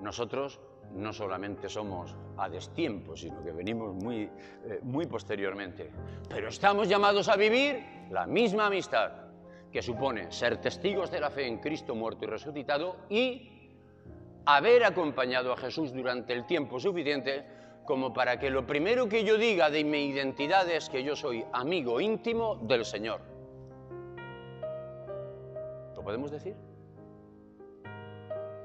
Nosotros 0.00 0.58
no 0.94 1.12
solamente 1.12 1.68
somos 1.68 2.16
a 2.38 2.48
destiempo, 2.48 3.16
sino 3.16 3.44
que 3.44 3.52
venimos 3.52 3.94
muy, 3.94 4.22
eh, 4.64 4.80
muy 4.82 5.06
posteriormente, 5.06 5.90
pero 6.30 6.48
estamos 6.48 6.88
llamados 6.88 7.28
a 7.28 7.36
vivir 7.36 7.84
la 8.10 8.26
misma 8.26 8.66
amistad 8.66 9.12
que 9.70 9.82
supone 9.82 10.32
ser 10.32 10.56
testigos 10.62 11.10
de 11.10 11.20
la 11.20 11.28
fe 11.28 11.46
en 11.46 11.58
Cristo 11.58 11.94
muerto 11.94 12.24
y 12.24 12.28
resucitado 12.28 12.96
y 13.10 13.50
haber 14.46 14.84
acompañado 14.84 15.52
a 15.52 15.56
Jesús 15.58 15.92
durante 15.92 16.32
el 16.32 16.46
tiempo 16.46 16.80
suficiente 16.80 17.57
como 17.88 18.12
para 18.12 18.38
que 18.38 18.50
lo 18.50 18.66
primero 18.66 19.08
que 19.08 19.24
yo 19.24 19.38
diga 19.38 19.70
de 19.70 19.82
mi 19.82 20.08
identidad 20.08 20.68
es 20.68 20.90
que 20.90 21.02
yo 21.02 21.16
soy 21.16 21.42
amigo 21.54 22.02
íntimo 22.02 22.56
del 22.56 22.84
Señor. 22.84 23.22
¿Lo 25.96 26.02
podemos 26.02 26.30
decir? 26.30 26.54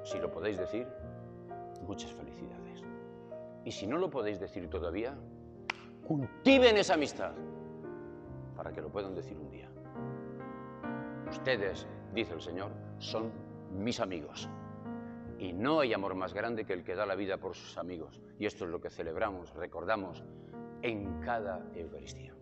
Si 0.03 0.19
lo 0.19 0.29
podéis 0.29 0.57
decir, 0.57 0.85
muchas 1.87 2.11
felicidades. 2.11 2.83
Y 3.63 3.71
si 3.71 3.87
no 3.87 3.97
lo 3.97 4.09
podéis 4.09 4.41
decir 4.41 4.69
todavía, 4.69 5.15
cultiven 6.05 6.75
esa 6.75 6.95
amistad 6.95 7.31
para 8.57 8.73
que 8.73 8.81
lo 8.81 8.89
puedan 8.89 9.15
decir 9.15 9.37
un 9.37 9.49
día. 9.49 9.69
Ustedes, 11.31 11.87
dice 12.13 12.33
el 12.33 12.41
Señor, 12.41 12.71
son 12.99 13.31
mis 13.71 14.01
amigos. 14.01 14.49
Y 15.39 15.53
no 15.53 15.79
hay 15.79 15.93
amor 15.93 16.15
más 16.15 16.33
grande 16.33 16.65
que 16.65 16.73
el 16.73 16.83
que 16.83 16.95
da 16.95 17.05
la 17.05 17.15
vida 17.15 17.37
por 17.37 17.55
sus 17.55 17.77
amigos. 17.77 18.21
Y 18.39 18.45
esto 18.45 18.65
es 18.65 18.71
lo 18.71 18.79
que 18.79 18.89
celebramos, 18.89 19.53
recordamos 19.53 20.23
en 20.81 21.19
cada 21.21 21.65
Eucaristía. 21.75 22.32